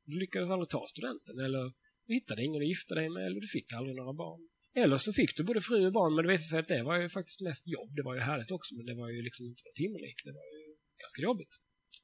du 0.07 0.15
lyckades 0.25 0.51
aldrig 0.51 0.69
ta 0.69 0.83
studenten 0.95 1.37
eller 1.47 1.63
du 2.07 2.11
hittade 2.19 2.45
ingen 2.45 2.63
att 2.63 2.69
gifta 2.69 2.95
dig 3.01 3.09
med 3.15 3.23
eller 3.27 3.41
du 3.41 3.49
fick 3.57 3.73
aldrig 3.73 3.97
några 3.97 4.15
barn. 4.25 4.43
Eller 4.83 4.97
så 4.97 5.13
fick 5.13 5.37
du 5.37 5.43
både 5.51 5.61
fru 5.61 5.87
och 5.87 5.93
barn 5.93 6.15
men 6.15 6.25
det 6.25 6.31
visade 6.33 6.49
sig 6.49 6.59
att 6.59 6.73
det 6.75 6.83
var 6.89 6.97
ju 7.03 7.09
faktiskt 7.19 7.41
mest 7.49 7.65
jobb. 7.77 7.91
Det 7.97 8.05
var 8.09 8.15
ju 8.15 8.21
härligt 8.21 8.51
också 8.51 8.71
men 8.77 8.87
det 8.87 8.95
var 8.95 9.09
ju 9.15 9.23
liksom 9.23 9.47
inte 9.47 9.63
något. 9.67 10.21
Det 10.29 10.35
var 10.41 10.47
ju 10.55 10.63
ganska 11.05 11.21
jobbigt. 11.29 11.53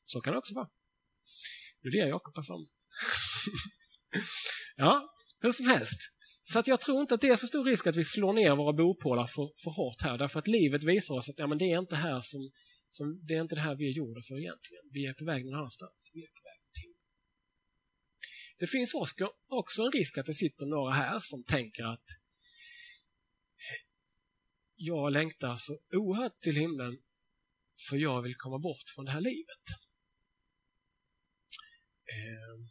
Så 0.05 0.21
kan 0.21 0.33
det 0.33 0.39
också 0.39 0.55
vara. 0.55 0.69
Nu 1.83 1.91
ler 1.91 2.07
Jakob 2.07 2.37
här 2.37 2.43
framme. 2.43 2.69
ja, 4.77 4.93
hur 5.41 5.53
som 5.53 5.67
helst. 5.67 6.01
Så 6.45 6.59
att 6.59 6.67
jag 6.67 6.81
tror 6.81 7.01
inte 7.01 7.15
att 7.15 7.21
det 7.21 7.29
är 7.29 7.37
så 7.37 7.47
stor 7.47 7.65
risk 7.65 7.87
att 7.87 7.97
vi 7.97 8.05
slår 8.05 8.33
ner 8.33 8.57
våra 8.57 8.73
bopålar 8.73 9.27
för, 9.27 9.47
för 9.63 9.71
hårt 9.71 10.03
här 10.03 10.19
därför 10.19 10.39
att 10.39 10.49
livet 10.49 10.85
visar 10.85 11.15
oss 11.15 11.29
att 11.31 11.39
ja, 11.39 11.47
men 11.47 11.59
det 11.59 11.65
är 11.73 11.79
inte 11.79 11.97
här 11.97 12.21
som, 12.21 12.51
som 12.89 13.07
det 13.27 13.35
är 13.35 13.41
inte 13.41 13.55
det 13.55 13.61
här 13.61 13.77
vi 13.77 13.85
är 13.91 13.95
gjorda 14.01 14.21
för 14.29 14.37
egentligen. 14.45 14.85
Vi 14.93 15.07
är 15.07 15.15
på 15.15 15.25
väg 15.25 15.45
någon 15.45 15.55
annanstans. 15.55 16.11
Vi 16.15 16.21
är 16.23 16.33
på. 16.37 16.42
Det 18.63 18.67
finns 18.67 18.95
också 19.49 19.83
en 19.83 19.93
risk 19.93 20.19
att 20.19 20.27
det 20.27 20.35
sitter 20.35 20.67
några 20.67 20.93
här 20.93 21.21
som 21.21 21.45
tänker 21.45 21.85
att 21.85 22.05
jag 24.75 25.13
längtar 25.13 25.57
så 25.57 25.79
oerhört 25.93 26.41
till 26.41 26.57
himlen 26.57 27.03
för 27.89 27.97
jag 27.97 28.23
vill 28.23 28.35
komma 28.37 28.59
bort 28.59 28.89
från 28.95 29.05
det 29.05 29.11
här 29.11 29.21
livet. 29.21 29.65
Ehm, 32.15 32.69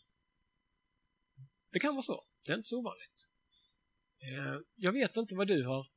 det 1.72 1.80
kan 1.80 1.94
vara 1.94 2.02
så. 2.02 2.24
Det 2.46 2.52
är 2.52 2.58
inte 2.58 2.70
så 2.70 2.80
ovanligt. 2.80 3.28
Ehm, 4.20 4.64
jag 4.76 4.92
vet 4.92 5.18
inte 5.18 5.36
vad 5.36 5.48
du 5.48 5.66
har 5.66 5.88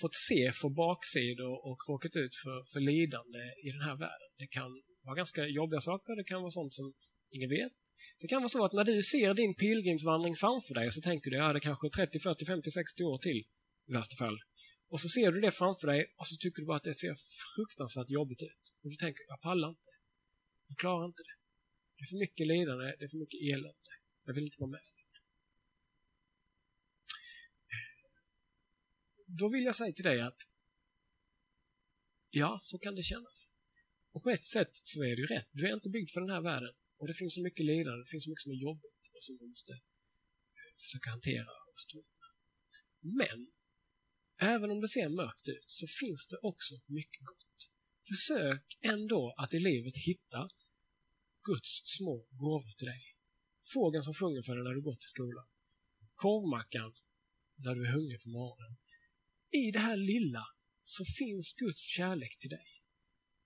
fått 0.00 0.14
se 0.14 0.52
för 0.52 0.68
baksidor 0.68 1.66
och 1.66 1.78
råkat 1.88 2.16
ut 2.16 2.34
för, 2.42 2.64
för 2.72 2.80
lidande 2.80 3.42
i 3.64 3.70
den 3.70 3.82
här 3.82 3.96
världen. 3.96 4.30
Det 4.36 4.46
kan 4.46 4.82
vara 5.02 5.16
ganska 5.16 5.46
jobbiga 5.46 5.80
saker, 5.80 6.16
det 6.16 6.24
kan 6.24 6.40
vara 6.40 6.50
sånt 6.50 6.74
som 6.74 6.94
ingen 7.30 7.50
vet. 7.50 7.81
Det 8.22 8.28
kan 8.28 8.42
vara 8.42 8.48
så 8.48 8.64
att 8.64 8.72
när 8.72 8.84
du 8.84 9.02
ser 9.02 9.34
din 9.34 9.54
pilgrimsvandring 9.54 10.36
framför 10.36 10.74
dig 10.74 10.90
så 10.90 11.00
tänker 11.00 11.30
du 11.30 11.38
att 11.38 11.54
det 11.54 11.60
kanske 11.60 11.86
är 11.86 11.90
30, 11.90 12.20
40, 12.20 12.44
50, 12.44 12.70
60 12.70 13.04
år 13.04 13.18
till 13.18 13.38
i 13.86 13.92
värsta 13.92 14.16
fall. 14.16 14.38
Och 14.88 15.00
så 15.00 15.08
ser 15.08 15.32
du 15.32 15.40
det 15.40 15.50
framför 15.50 15.86
dig 15.86 16.14
och 16.16 16.26
så 16.26 16.36
tycker 16.36 16.62
du 16.62 16.66
bara 16.66 16.76
att 16.76 16.82
det 16.90 16.94
ser 16.94 17.14
fruktansvärt 17.56 18.10
jobbigt 18.10 18.42
ut. 18.42 18.64
Och 18.82 18.90
du 18.90 18.96
tänker, 18.96 19.24
jag 19.28 19.40
pallar 19.40 19.68
inte. 19.68 19.90
Jag 20.68 20.78
klarar 20.78 21.04
inte 21.06 21.22
det. 21.22 21.36
Det 21.96 22.02
är 22.04 22.06
för 22.06 22.16
mycket 22.16 22.46
lidande, 22.46 22.84
det 22.98 23.04
är 23.04 23.08
för 23.08 23.16
mycket 23.16 23.40
elände. 23.42 23.92
Jag 24.24 24.34
vill 24.34 24.44
inte 24.44 24.60
vara 24.60 24.70
med. 24.70 24.80
då 29.38 29.48
vill 29.48 29.64
jag 29.64 29.76
säga 29.76 29.92
till 29.92 30.04
dig 30.04 30.20
att 30.20 30.38
ja, 32.30 32.58
så 32.62 32.78
kan 32.78 32.94
det 32.94 33.02
kännas. 33.02 33.52
Och 34.12 34.22
på 34.22 34.30
ett 34.30 34.44
sätt 34.44 34.70
så 34.72 35.04
är 35.04 35.16
det 35.16 35.22
ju 35.22 35.26
rätt. 35.26 35.48
Du 35.52 35.68
är 35.68 35.74
inte 35.74 35.88
byggd 35.88 36.10
för 36.10 36.20
den 36.20 36.30
här 36.30 36.40
världen. 36.40 36.74
Och 37.02 37.08
det 37.08 37.14
finns 37.14 37.34
så 37.34 37.42
mycket 37.42 37.66
lidande, 37.66 38.00
det 38.04 38.10
finns 38.10 38.24
så 38.24 38.30
mycket 38.30 38.46
som 38.46 38.52
är 38.52 38.62
jobbigt 38.68 39.04
och 39.14 39.22
som 39.26 39.36
du 39.40 39.46
måste 39.46 39.72
eh, 39.72 40.72
försöka 40.82 41.10
hantera 41.10 41.52
och 41.72 41.80
stå 41.86 41.98
ut 41.98 42.14
med. 42.20 42.32
Men, 43.20 43.38
även 44.52 44.70
om 44.70 44.80
det 44.80 44.88
ser 44.88 45.08
mörkt 45.08 45.48
ut 45.48 45.64
så 45.66 45.86
finns 46.00 46.28
det 46.30 46.38
också 46.42 46.74
mycket 46.86 47.24
gott. 47.24 47.70
Försök 48.08 48.78
ändå 48.80 49.34
att 49.38 49.54
i 49.54 49.60
livet 49.60 49.96
hitta 49.96 50.50
Guds 51.48 51.70
små 51.96 52.16
gåvor 52.30 52.72
till 52.78 52.86
dig. 52.86 53.02
Fågeln 53.74 54.02
som 54.02 54.14
sjunger 54.14 54.42
för 54.42 54.54
dig 54.56 54.64
när 54.64 54.74
du 54.74 54.82
går 54.82 54.94
till 54.94 55.14
skolan. 55.16 55.46
Korvmackan 56.14 56.94
när 57.64 57.74
du 57.74 57.86
är 57.86 57.92
hungrig 57.92 58.22
på 58.22 58.28
morgonen 58.28 58.76
i 59.50 59.70
det 59.70 59.78
här 59.78 59.96
lilla 59.96 60.44
så 60.82 61.04
finns 61.04 61.54
Guds 61.54 61.82
kärlek 61.96 62.38
till 62.38 62.50
dig. 62.50 62.68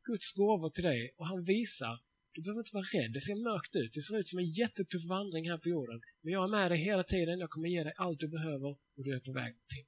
Guds 0.05 0.33
gåvor 0.33 0.71
till 0.71 0.85
dig 0.85 1.15
och 1.17 1.27
han 1.27 1.45
visar 1.45 2.06
du 2.37 2.43
behöver 2.43 2.61
inte 2.61 2.75
vara 2.75 2.85
rädd. 2.85 3.13
Det 3.13 3.21
ser 3.21 3.35
mörkt 3.35 3.77
ut. 3.77 3.93
Det 3.95 4.01
ser 4.01 4.19
ut 4.19 4.29
som 4.29 4.39
en 4.39 4.49
jättetuff 4.49 5.05
vandring 5.05 5.51
här 5.51 5.59
på 5.59 5.69
jorden. 5.69 6.01
Men 6.21 6.33
jag 6.33 6.45
är 6.45 6.49
med 6.49 6.71
dig 6.71 6.79
hela 6.79 7.03
tiden. 7.03 7.39
Jag 7.39 7.51
kommer 7.51 7.69
ge 7.69 7.83
dig 7.83 7.93
allt 7.97 8.21
du 8.21 8.29
behöver 8.29 8.69
och 8.69 9.05
du 9.05 9.15
är 9.17 9.21
på 9.21 9.33
väg 9.33 9.55
till. 9.69 9.87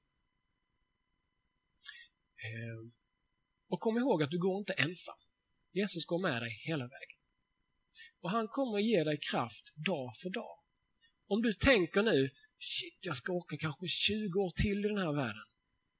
Ehm, 2.45 2.91
och 3.67 3.79
kom 3.79 3.97
ihåg 3.97 4.23
att 4.23 4.31
du 4.31 4.39
går 4.39 4.57
inte 4.57 4.73
ensam. 4.73 5.15
Jesus 5.71 6.05
går 6.05 6.19
med 6.19 6.41
dig 6.41 6.51
hela 6.67 6.83
vägen. 6.83 7.19
Och 8.21 8.31
han 8.31 8.47
kommer 8.47 8.79
ge 8.79 9.03
dig 9.03 9.19
kraft 9.31 9.73
dag 9.75 10.17
för 10.17 10.29
dag. 10.29 10.59
Om 11.27 11.41
du 11.41 11.53
tänker 11.53 12.03
nu, 12.03 12.29
shit, 12.59 12.99
jag 13.01 13.15
ska 13.15 13.33
åka 13.33 13.57
kanske 13.57 13.87
20 13.87 14.39
år 14.39 14.51
till 14.63 14.85
i 14.85 14.87
den 14.87 14.97
här 14.97 15.13
världen. 15.13 15.45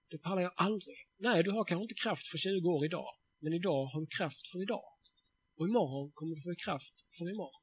Det 0.10 0.18
pallar 0.18 0.42
jag 0.42 0.54
aldrig. 0.56 0.98
Nej, 1.18 1.44
du 1.44 1.52
har 1.52 1.64
kanske 1.64 1.84
inte 1.84 2.02
kraft 2.04 2.28
för 2.28 2.38
20 2.38 2.70
år 2.70 2.86
idag, 2.86 3.16
men 3.40 3.54
idag 3.54 3.86
har 3.86 4.02
du 4.02 4.08
kraft 4.08 4.48
för 4.48 4.62
idag. 4.62 4.99
Och 5.60 5.68
imorgon 5.68 6.12
kommer 6.12 6.36
du 6.36 6.42
få 6.42 6.56
kraft 6.56 6.94
för 7.18 7.30
imorgon. 7.30 7.62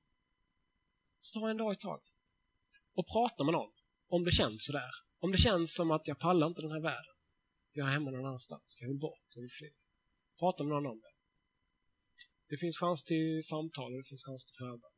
Så 1.21 1.41
ta 1.41 1.51
en 1.51 1.57
dag 1.57 1.73
i 1.73 1.77
taget. 1.77 2.13
Och 2.95 3.07
prata 3.07 3.45
med 3.45 3.53
någon 3.53 3.73
om 4.09 4.25
det 4.25 4.31
känns 4.31 4.65
sådär. 4.65 4.91
Om 5.19 5.33
det 5.33 5.39
känns 5.39 5.75
som 5.75 5.91
att 5.91 6.09
jag 6.09 6.19
pallar 6.19 6.47
inte 6.47 6.63
den 6.63 6.71
här 6.71 6.81
världen. 6.81 7.15
Jag 7.73 7.89
är 7.89 7.93
hemma 7.93 8.11
någon 8.11 8.27
annanstans. 8.27 8.79
Jag 8.81 8.89
vill 8.89 8.99
bort. 8.99 9.27
Jag 9.35 9.43
vill 9.43 9.51
fly. 9.51 9.71
Prata 10.39 10.65
med 10.65 10.71
någon 10.71 10.87
om 10.87 11.01
det. 11.01 11.13
Det 12.49 12.57
finns 12.57 12.79
chans 12.79 13.05
till 13.05 13.43
samtal 13.45 13.93
och 13.93 13.99
det 13.99 14.09
finns 14.09 14.25
chans 14.25 14.45
till 14.45 14.57
förbön. 14.57 14.91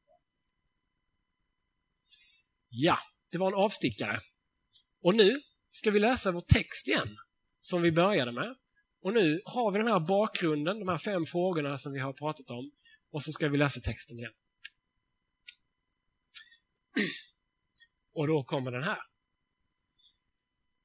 Ja, 2.68 2.98
det 3.30 3.38
var 3.38 3.48
en 3.48 3.64
avstickare. 3.64 4.20
Och 5.00 5.14
nu 5.14 5.42
ska 5.70 5.90
vi 5.90 5.98
läsa 5.98 6.32
vår 6.32 6.40
text 6.40 6.88
igen, 6.88 7.16
som 7.61 7.82
vi 7.82 7.92
började 7.92 8.32
med. 8.32 8.54
Och 9.00 9.12
nu 9.12 9.42
har 9.44 9.72
vi 9.72 9.78
den 9.78 9.88
här 9.88 10.00
bakgrunden, 10.00 10.78
de 10.78 10.88
här 10.88 10.98
fem 10.98 11.26
frågorna 11.26 11.78
som 11.78 11.92
vi 11.92 11.98
har 11.98 12.12
pratat 12.12 12.50
om. 12.50 12.70
Och 13.10 13.22
så 13.22 13.32
ska 13.32 13.48
vi 13.48 13.58
läsa 13.58 13.80
texten 13.80 14.18
igen. 14.18 14.32
Och 18.12 18.26
då 18.26 18.44
kommer 18.44 18.70
den 18.70 18.82
här. 18.82 18.98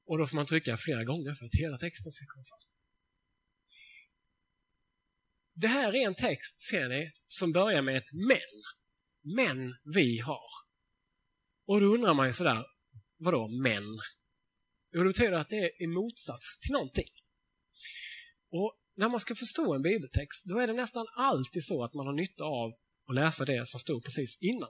Och 0.06 0.18
då 0.18 0.26
får 0.26 0.36
man 0.36 0.46
trycka 0.46 0.76
flera 0.76 1.04
gånger 1.04 1.34
för 1.34 1.46
att 1.46 1.54
hela 1.54 1.78
texten 1.78 2.12
ska 2.12 2.26
komma 2.26 2.44
fram. 2.44 2.58
Det 5.54 5.68
här 5.68 5.94
är 5.94 6.06
en 6.06 6.14
text, 6.14 6.62
ser 6.62 6.88
ni, 6.88 7.12
som 7.26 7.52
börjar 7.52 7.82
med 7.82 7.96
ett 7.96 8.12
men. 8.12 8.62
Men 9.36 9.76
vi 9.94 10.18
har. 10.18 10.48
Och 11.66 11.80
då 11.80 11.86
undrar 11.86 12.14
man 12.14 12.26
ju 12.26 12.32
sådär, 12.32 12.66
vadå 13.16 13.48
men? 13.48 13.84
Jo, 14.90 15.02
det 15.02 15.08
betyder 15.08 15.32
att 15.32 15.48
det 15.48 15.56
är 15.56 15.82
i 15.82 15.86
motsats 15.86 16.58
till 16.58 16.72
någonting. 16.72 17.10
Och 18.50 18.78
när 18.96 19.08
man 19.08 19.20
ska 19.20 19.34
förstå 19.34 19.74
en 19.74 19.82
bibeltext, 19.82 20.44
då 20.44 20.58
är 20.58 20.66
det 20.66 20.72
nästan 20.72 21.06
alltid 21.16 21.64
så 21.64 21.84
att 21.84 21.94
man 21.94 22.06
har 22.06 22.12
nytta 22.12 22.44
av 22.44 22.72
att 23.08 23.14
läsa 23.14 23.44
det 23.44 23.68
som 23.68 23.80
stod 23.80 24.04
precis 24.04 24.38
innan. 24.40 24.68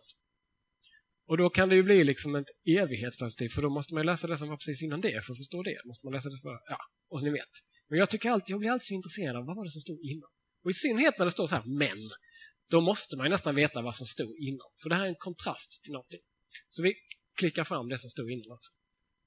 Och 1.26 1.36
då 1.36 1.50
kan 1.50 1.68
det 1.68 1.74
ju 1.74 1.82
bli 1.82 2.04
liksom 2.04 2.34
ett 2.34 2.48
evighetsperspektiv, 2.78 3.48
för 3.48 3.62
då 3.62 3.70
måste 3.70 3.94
man 3.94 4.06
läsa 4.06 4.26
det 4.26 4.38
som 4.38 4.48
var 4.48 4.56
precis 4.56 4.82
innan 4.82 5.00
det 5.00 5.24
för 5.24 5.32
att 5.32 5.38
förstå 5.38 5.62
det. 5.62 5.80
Måste 5.84 6.06
man 6.06 6.12
läsa 6.12 6.28
det 6.28 6.38
för, 6.42 6.60
ja, 6.68 6.78
och 7.08 7.20
så 7.20 7.26
ni 7.26 7.32
vet. 7.32 7.54
Men 7.88 7.98
jag 7.98 8.10
tycker 8.10 8.30
alltid, 8.30 8.52
jag 8.52 8.60
blir 8.60 8.70
alltid 8.70 8.86
så 8.86 8.94
intresserad 8.94 9.36
av 9.36 9.46
vad 9.46 9.56
var 9.56 9.64
det 9.64 9.70
som 9.70 9.80
stod 9.80 10.00
innan. 10.00 10.30
Och 10.64 10.70
i 10.70 10.74
synnerhet 10.74 11.18
när 11.18 11.24
det 11.24 11.30
står 11.30 11.46
så 11.46 11.54
här 11.54 11.64
men, 11.66 12.10
då 12.70 12.80
måste 12.80 13.16
man 13.16 13.26
ju 13.26 13.30
nästan 13.30 13.54
veta 13.54 13.82
vad 13.82 13.96
som 13.96 14.06
stod 14.06 14.36
innan. 14.38 14.70
För 14.82 14.88
det 14.88 14.96
här 14.96 15.04
är 15.04 15.08
en 15.08 15.24
kontrast 15.28 15.82
till 15.82 15.92
någonting. 15.92 16.20
Så 16.68 16.82
vi 16.82 16.94
klickar 17.34 17.64
fram 17.64 17.88
det 17.88 17.98
som 17.98 18.10
stod 18.10 18.30
innan 18.30 18.50
också. 18.56 18.72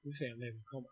Vi 0.03 0.10
får 0.12 0.15
se 0.15 0.33
om 0.33 0.39
det 0.39 0.51
vill 0.51 0.63
komma. 0.65 0.89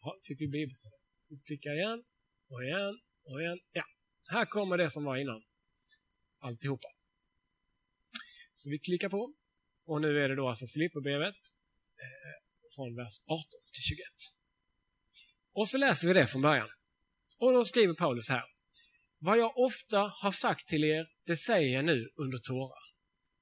Ja, 0.00 0.20
fick 0.24 0.40
vi 0.40 0.48
bibelstället. 0.48 1.00
Vi 1.28 1.36
klickar 1.46 1.74
igen, 1.80 2.04
och 2.50 2.64
igen, 2.64 2.94
och 3.28 3.40
igen. 3.42 3.58
Ja, 3.72 3.84
här 4.28 4.46
kommer 4.46 4.78
det 4.78 4.90
som 4.90 5.04
var 5.04 5.16
innan. 5.16 5.42
Alltihopa. 6.38 6.88
Så 8.54 8.70
vi 8.70 8.78
klickar 8.78 9.08
på. 9.08 9.34
Och 9.84 10.00
nu 10.00 10.20
är 10.20 10.28
det 10.28 10.34
då 10.34 10.48
alltså 10.48 10.66
Filipperbrevet 10.66 11.34
eh, 12.04 12.74
från 12.74 12.96
vers 12.96 13.20
18 13.26 13.44
till 13.72 13.82
21. 13.82 13.98
Och 15.52 15.68
så 15.68 15.78
läser 15.78 16.08
vi 16.08 16.14
det 16.14 16.26
från 16.26 16.42
början. 16.42 16.68
Och 17.38 17.52
då 17.52 17.64
skriver 17.64 17.94
Paulus 17.94 18.28
här. 18.28 18.44
Vad 19.18 19.38
jag 19.38 19.58
ofta 19.58 19.98
har 19.98 20.32
sagt 20.32 20.68
till 20.68 20.84
er, 20.84 21.08
det 21.24 21.36
säger 21.36 21.74
jag 21.74 21.84
nu 21.84 22.10
under 22.16 22.38
tårar. 22.38 22.84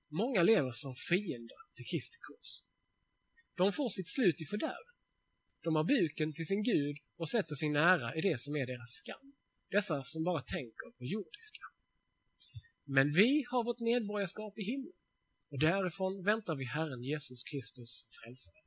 Många 0.08 0.42
lever 0.42 0.70
som 0.70 0.94
fiender 0.94 1.56
till 1.74 1.86
Kristi 1.86 2.18
kors. 2.20 2.62
De 3.54 3.72
får 3.72 3.88
sitt 3.88 4.08
slut 4.08 4.40
i 4.40 4.44
fördärvet. 4.44 4.96
De 5.62 5.76
har 5.76 5.84
buken 5.84 6.32
till 6.32 6.46
sin 6.46 6.62
Gud 6.62 6.96
och 7.16 7.28
sätter 7.28 7.54
sin 7.54 7.76
ära 7.76 8.14
i 8.14 8.20
det 8.20 8.40
som 8.40 8.56
är 8.56 8.66
deras 8.66 8.90
skam. 8.90 9.32
Dessa 9.76 10.04
som 10.04 10.24
bara 10.24 10.40
tänker 10.40 10.90
på 10.98 11.04
jordiska. 11.04 11.62
Men 12.84 13.10
vi 13.10 13.44
har 13.50 13.64
vårt 13.64 13.80
medborgarskap 13.80 14.58
i 14.58 14.62
himlen 14.62 14.92
och 15.50 15.58
därifrån 15.58 16.24
väntar 16.24 16.54
vi 16.56 16.64
Herren 16.64 17.02
Jesus 17.02 17.44
Kristus 17.44 18.08
frälsare. 18.10 18.62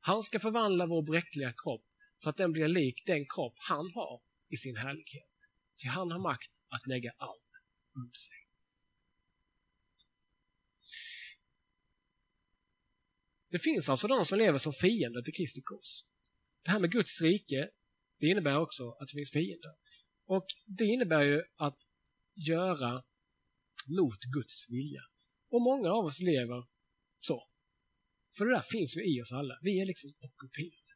Han 0.00 0.22
ska 0.22 0.38
förvandla 0.38 0.86
vår 0.86 1.02
bräckliga 1.02 1.52
kropp 1.52 1.84
så 2.16 2.30
att 2.30 2.36
den 2.36 2.52
blir 2.52 2.68
lik 2.68 3.02
den 3.06 3.26
kropp 3.28 3.54
han 3.56 3.92
har 3.94 4.22
i 4.48 4.56
sin 4.56 4.76
härlighet. 4.76 5.36
Till 5.76 5.90
han 5.90 6.10
har 6.10 6.18
makt 6.18 6.52
att 6.68 6.86
lägga 6.86 7.12
allt 7.16 7.52
under 7.96 8.14
sig. 8.14 8.36
Det 13.48 13.58
finns 13.58 13.88
alltså 13.88 14.08
de 14.08 14.24
som 14.24 14.38
lever 14.38 14.58
som 14.58 14.72
fiender 14.72 15.22
till 15.22 15.34
Kristi 15.34 15.60
kors. 15.64 16.04
Det 16.62 16.70
här 16.70 16.80
med 16.80 16.92
Guds 16.92 17.22
rike, 17.22 17.70
det 18.18 18.26
innebär 18.26 18.58
också 18.58 18.90
att 18.90 19.08
det 19.08 19.14
finns 19.14 19.32
fiender. 19.32 19.83
Och 20.26 20.46
det 20.66 20.84
innebär 20.84 21.22
ju 21.22 21.42
att 21.56 21.78
göra 22.48 23.04
mot 23.86 24.20
Guds 24.34 24.70
vilja. 24.70 25.02
Och 25.48 25.62
många 25.62 25.90
av 25.90 26.04
oss 26.04 26.20
lever 26.20 26.66
så. 27.20 27.48
För 28.36 28.44
det 28.44 28.54
där 28.54 28.60
finns 28.60 28.96
ju 28.96 29.02
i 29.02 29.22
oss 29.22 29.32
alla. 29.32 29.58
Vi 29.62 29.80
är 29.80 29.86
liksom 29.86 30.14
ockuperade. 30.18 30.92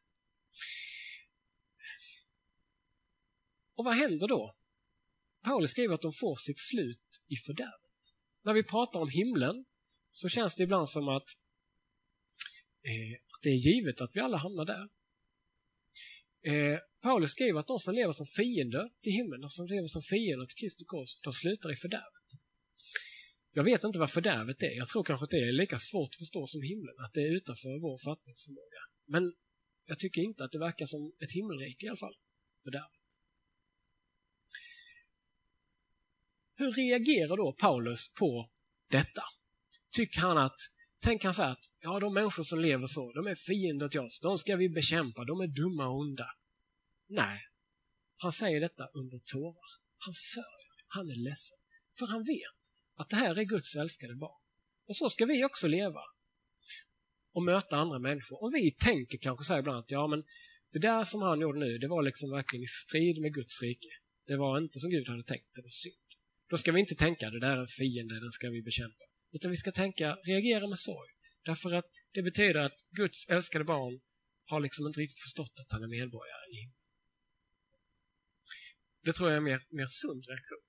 Och 3.75 3.85
vad 3.85 3.95
händer 3.95 4.27
då? 4.27 4.55
Paulus 5.41 5.71
skriver 5.71 5.93
att 5.93 6.01
de 6.01 6.13
får 6.13 6.35
sitt 6.35 6.59
slut 6.59 7.23
i 7.27 7.35
fördärvet. 7.35 8.15
När 8.41 8.53
vi 8.53 8.63
pratar 8.63 8.99
om 8.99 9.09
himlen 9.09 9.65
så 10.09 10.29
känns 10.29 10.55
det 10.55 10.63
ibland 10.63 10.89
som 10.89 11.07
att, 11.07 11.29
eh, 12.83 13.21
att 13.35 13.41
det 13.41 13.49
är 13.49 13.55
givet 13.55 14.01
att 14.01 14.15
vi 14.15 14.19
alla 14.19 14.37
hamnar 14.37 14.65
där. 14.65 14.89
Eh, 16.41 16.79
Paulus 17.01 17.31
skriver 17.31 17.59
att 17.59 17.67
de 17.67 17.79
som 17.79 17.95
lever 17.95 18.11
som 18.11 18.25
fiender 18.25 18.89
till 19.03 19.13
himlen, 19.13 19.41
de 19.41 19.49
som 19.49 19.67
lever 19.67 19.87
som 19.87 20.01
fiender 20.01 20.45
till 20.45 20.57
Kristi 20.57 20.85
kors, 20.85 21.19
de 21.23 21.33
slutar 21.33 21.71
i 21.71 21.75
fördärvet. 21.75 22.27
Jag 23.51 23.63
vet 23.63 23.83
inte 23.83 23.99
vad 23.99 24.11
fördärvet 24.11 24.63
är. 24.63 24.71
Jag 24.77 24.87
tror 24.87 25.03
kanske 25.03 25.23
att 25.23 25.29
det 25.29 25.37
är 25.37 25.51
lika 25.51 25.77
svårt 25.77 26.09
att 26.09 26.15
förstå 26.15 26.47
som 26.47 26.61
himlen, 26.61 26.95
att 26.99 27.13
det 27.13 27.21
är 27.21 27.35
utanför 27.35 27.79
vår 27.79 27.97
fattningsförmåga. 27.97 28.81
Men 29.05 29.33
jag 29.85 29.99
tycker 29.99 30.21
inte 30.21 30.43
att 30.43 30.51
det 30.51 30.59
verkar 30.59 30.85
som 30.85 31.13
ett 31.19 31.31
himmelrike 31.31 31.85
i 31.85 31.89
alla 31.89 31.97
fall, 31.97 32.15
fördärvet. 32.63 32.89
Hur 36.55 36.71
reagerar 36.71 37.37
då 37.37 37.53
Paulus 37.53 38.13
på 38.13 38.49
detta? 38.89 39.23
Tycker 39.91 40.19
han 40.19 40.37
att, 40.37 40.61
tänker 40.99 41.25
han 41.25 41.35
så 41.35 41.43
här 41.43 41.51
att, 41.51 41.71
ja 41.79 41.99
de 41.99 42.13
människor 42.13 42.43
som 42.43 42.59
lever 42.59 42.85
så, 42.85 43.13
de 43.13 43.27
är 43.27 43.35
fiender 43.35 43.87
till 43.87 43.99
oss, 43.99 44.19
de 44.19 44.37
ska 44.37 44.55
vi 44.55 44.69
bekämpa, 44.69 45.25
de 45.25 45.41
är 45.41 45.47
dumma 45.47 45.87
och 45.87 45.99
onda. 45.99 46.27
Nej, 47.07 47.39
han 48.17 48.31
säger 48.31 48.61
detta 48.61 48.85
under 48.93 49.19
tårar. 49.19 49.69
Han 49.97 50.13
sörjer, 50.13 50.83
han 50.87 51.09
är 51.09 51.15
ledsen. 51.15 51.57
För 51.99 52.07
han 52.07 52.23
vet 52.23 52.59
att 52.95 53.09
det 53.09 53.15
här 53.15 53.35
är 53.39 53.43
Guds 53.43 53.75
älskade 53.75 54.15
barn. 54.15 54.41
Och 54.87 54.95
så 54.95 55.09
ska 55.09 55.25
vi 55.25 55.45
också 55.45 55.67
leva 55.67 56.01
och 57.31 57.43
möta 57.43 57.77
andra 57.77 57.99
människor. 57.99 58.43
Och 58.43 58.53
vi 58.53 58.71
tänker 58.71 59.17
kanske 59.17 59.45
så 59.45 59.53
här 59.53 59.59
ibland 59.59 59.79
att 59.79 59.91
ja, 59.91 60.07
men 60.07 60.23
det 60.71 60.79
där 60.79 61.03
som 61.03 61.21
han 61.21 61.41
gjorde 61.41 61.59
nu, 61.59 61.77
det 61.77 61.87
var 61.87 62.03
liksom 62.03 62.31
verkligen 62.31 62.63
i 62.63 62.67
strid 62.67 63.21
med 63.21 63.33
Guds 63.33 63.61
rike. 63.61 63.89
Det 64.27 64.37
var 64.37 64.57
inte 64.57 64.79
som 64.79 64.89
Gud 64.89 65.07
hade 65.07 65.23
tänkt, 65.23 65.55
det 65.55 65.61
var 65.61 65.69
synd. 65.69 65.95
Då 66.49 66.57
ska 66.57 66.71
vi 66.71 66.79
inte 66.79 66.95
tänka 66.95 67.29
det 67.29 67.39
där 67.39 67.57
är 67.57 67.61
en 67.61 67.67
fiende, 67.67 68.19
den 68.19 68.31
ska 68.31 68.49
vi 68.49 68.61
bekämpa. 68.61 69.03
Utan 69.31 69.51
vi 69.51 69.57
ska 69.57 69.71
tänka, 69.71 70.15
reagera 70.15 70.67
med 70.67 70.79
sorg. 70.79 71.09
Därför 71.45 71.73
att 71.73 71.85
det 72.11 72.21
betyder 72.21 72.59
att 72.59 72.77
Guds 72.89 73.29
älskade 73.29 73.65
barn 73.65 73.99
har 74.45 74.59
liksom 74.59 74.87
inte 74.87 74.99
riktigt 74.99 75.19
förstått 75.19 75.53
att 75.61 75.71
han 75.71 75.83
är 75.83 75.87
medborgare 75.87 76.45
i 76.51 76.55
himlen. 76.55 76.79
Det 79.01 79.13
tror 79.13 79.29
jag 79.29 79.33
är 79.33 79.37
en 79.37 79.43
mer, 79.43 79.61
mer 79.69 79.87
sund 79.89 80.25
reaktion. 80.25 80.65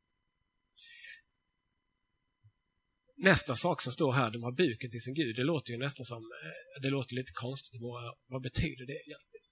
Nästa 3.16 3.54
sak 3.54 3.82
som 3.82 3.92
står 3.92 4.12
här, 4.12 4.30
de 4.30 4.42
har 4.42 4.52
buken 4.52 4.90
till 4.90 5.00
sin 5.00 5.14
Gud, 5.14 5.36
det 5.36 5.44
låter 5.44 5.72
ju 5.72 5.78
nästan 5.78 6.04
som, 6.04 6.22
eh, 6.22 6.82
det 6.82 6.90
låter 6.90 7.14
lite 7.14 7.32
konstigt. 7.32 7.80
Vad 8.26 8.42
betyder 8.42 8.86
det 8.86 8.92
egentligen? 8.92 9.46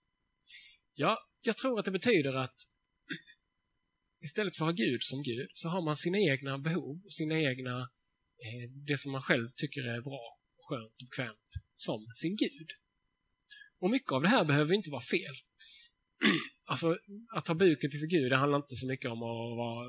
Ja, 0.95 1.19
jag 1.41 1.57
tror 1.57 1.79
att 1.79 1.85
det 1.85 1.91
betyder 1.91 2.35
att 2.35 2.57
istället 4.27 4.57
för 4.57 4.65
att 4.65 4.69
ha 4.69 4.85
Gud 4.85 5.03
som 5.03 5.23
Gud 5.23 5.51
så 5.53 5.69
har 5.69 5.83
man 5.83 5.97
sina 5.97 6.19
egna 6.19 6.59
behov, 6.59 7.03
sina 7.09 7.41
egna, 7.41 7.91
Eh, 8.45 8.71
det 8.87 8.99
som 8.99 9.13
man 9.13 9.23
själv 9.23 9.49
tycker 9.57 9.81
är 9.81 10.01
bra, 10.01 10.39
skönt 10.69 11.03
och 11.03 11.07
bekvämt, 11.11 11.51
som 11.77 12.07
sin 12.15 12.37
Gud. 12.37 12.69
Och 13.81 13.91
mycket 13.91 14.13
av 14.13 14.23
det 14.23 14.29
här 14.29 14.45
behöver 14.45 14.75
inte 14.75 14.91
vara 14.91 15.03
fel. 15.03 15.35
Alltså, 16.71 16.97
att 17.37 17.49
ha 17.49 17.55
buken 17.55 17.91
till 17.91 18.01
sin 18.01 18.09
Gud, 18.09 18.33
det 18.33 18.37
handlar 18.37 18.59
inte 18.59 18.77
så 18.77 18.87
mycket 18.87 19.11
om 19.11 19.23
att 19.23 19.57
vara 19.65 19.87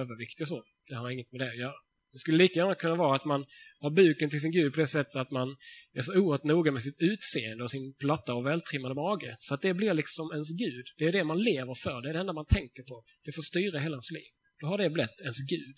överviktig 0.00 0.44
och 0.44 0.48
så. 0.48 0.62
Det 0.88 0.94
har 0.94 1.10
inget 1.10 1.32
med 1.32 1.40
det 1.40 1.50
att 1.50 1.58
göra. 1.58 1.80
Det 2.12 2.18
skulle 2.18 2.38
lika 2.38 2.60
gärna 2.60 2.74
kunna 2.74 2.94
vara 2.94 3.16
att 3.16 3.24
man 3.24 3.46
har 3.80 3.90
buken 3.90 4.30
till 4.30 4.40
sin 4.40 4.50
Gud 4.50 4.74
på 4.74 4.80
det 4.80 4.86
sättet 4.86 5.16
att 5.16 5.30
man 5.30 5.56
är 5.92 6.02
så 6.02 6.20
oerhört 6.20 6.44
noga 6.44 6.72
med 6.72 6.82
sitt 6.82 6.96
utseende 6.98 7.64
och 7.64 7.70
sin 7.70 7.94
platta 7.98 8.34
och 8.34 8.46
vältrimmade 8.46 8.94
mage. 8.94 9.36
Så 9.40 9.54
att 9.54 9.62
det 9.62 9.74
blir 9.74 9.94
liksom 9.94 10.32
ens 10.32 10.50
Gud. 10.50 10.86
Det 10.98 11.04
är 11.04 11.12
det 11.12 11.24
man 11.24 11.42
lever 11.42 11.74
för, 11.74 12.02
det 12.02 12.08
är 12.08 12.12
det 12.12 12.18
enda 12.18 12.32
man 12.32 12.46
tänker 12.46 12.82
på. 12.82 13.04
Det 13.24 13.32
får 13.32 13.42
styra 13.42 13.78
hela 13.78 13.94
ens 13.94 14.10
liv. 14.10 14.30
Då 14.60 14.66
har 14.66 14.78
det 14.78 14.90
blivit 14.90 15.20
ens 15.20 15.40
Gud. 15.50 15.76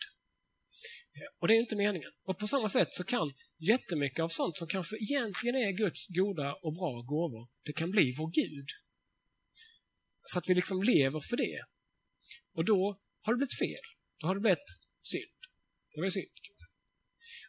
Och 1.38 1.48
det 1.48 1.54
är 1.54 1.60
inte 1.60 1.76
meningen. 1.76 2.10
Och 2.24 2.38
på 2.38 2.46
samma 2.46 2.68
sätt 2.68 2.88
så 2.94 3.04
kan 3.04 3.32
jättemycket 3.58 4.20
av 4.20 4.28
sånt 4.28 4.56
som 4.56 4.68
kanske 4.68 4.96
egentligen 4.96 5.56
är 5.56 5.72
Guds 5.72 6.08
goda 6.08 6.54
och 6.54 6.74
bra 6.74 7.02
gåvor, 7.02 7.48
det 7.64 7.72
kan 7.72 7.90
bli 7.90 8.14
vår 8.18 8.30
Gud. 8.30 8.68
Så 10.24 10.38
att 10.38 10.48
vi 10.48 10.54
liksom 10.54 10.82
lever 10.82 11.20
för 11.20 11.36
det. 11.36 11.64
Och 12.54 12.64
då 12.64 13.00
har 13.22 13.32
det 13.32 13.36
blivit 13.36 13.58
fel. 13.58 13.84
Då 14.18 14.26
har 14.26 14.34
det 14.34 14.40
blivit 14.40 14.68
synd. 15.02 15.38
Det 15.94 16.00
var 16.00 16.08
synd. 16.08 16.26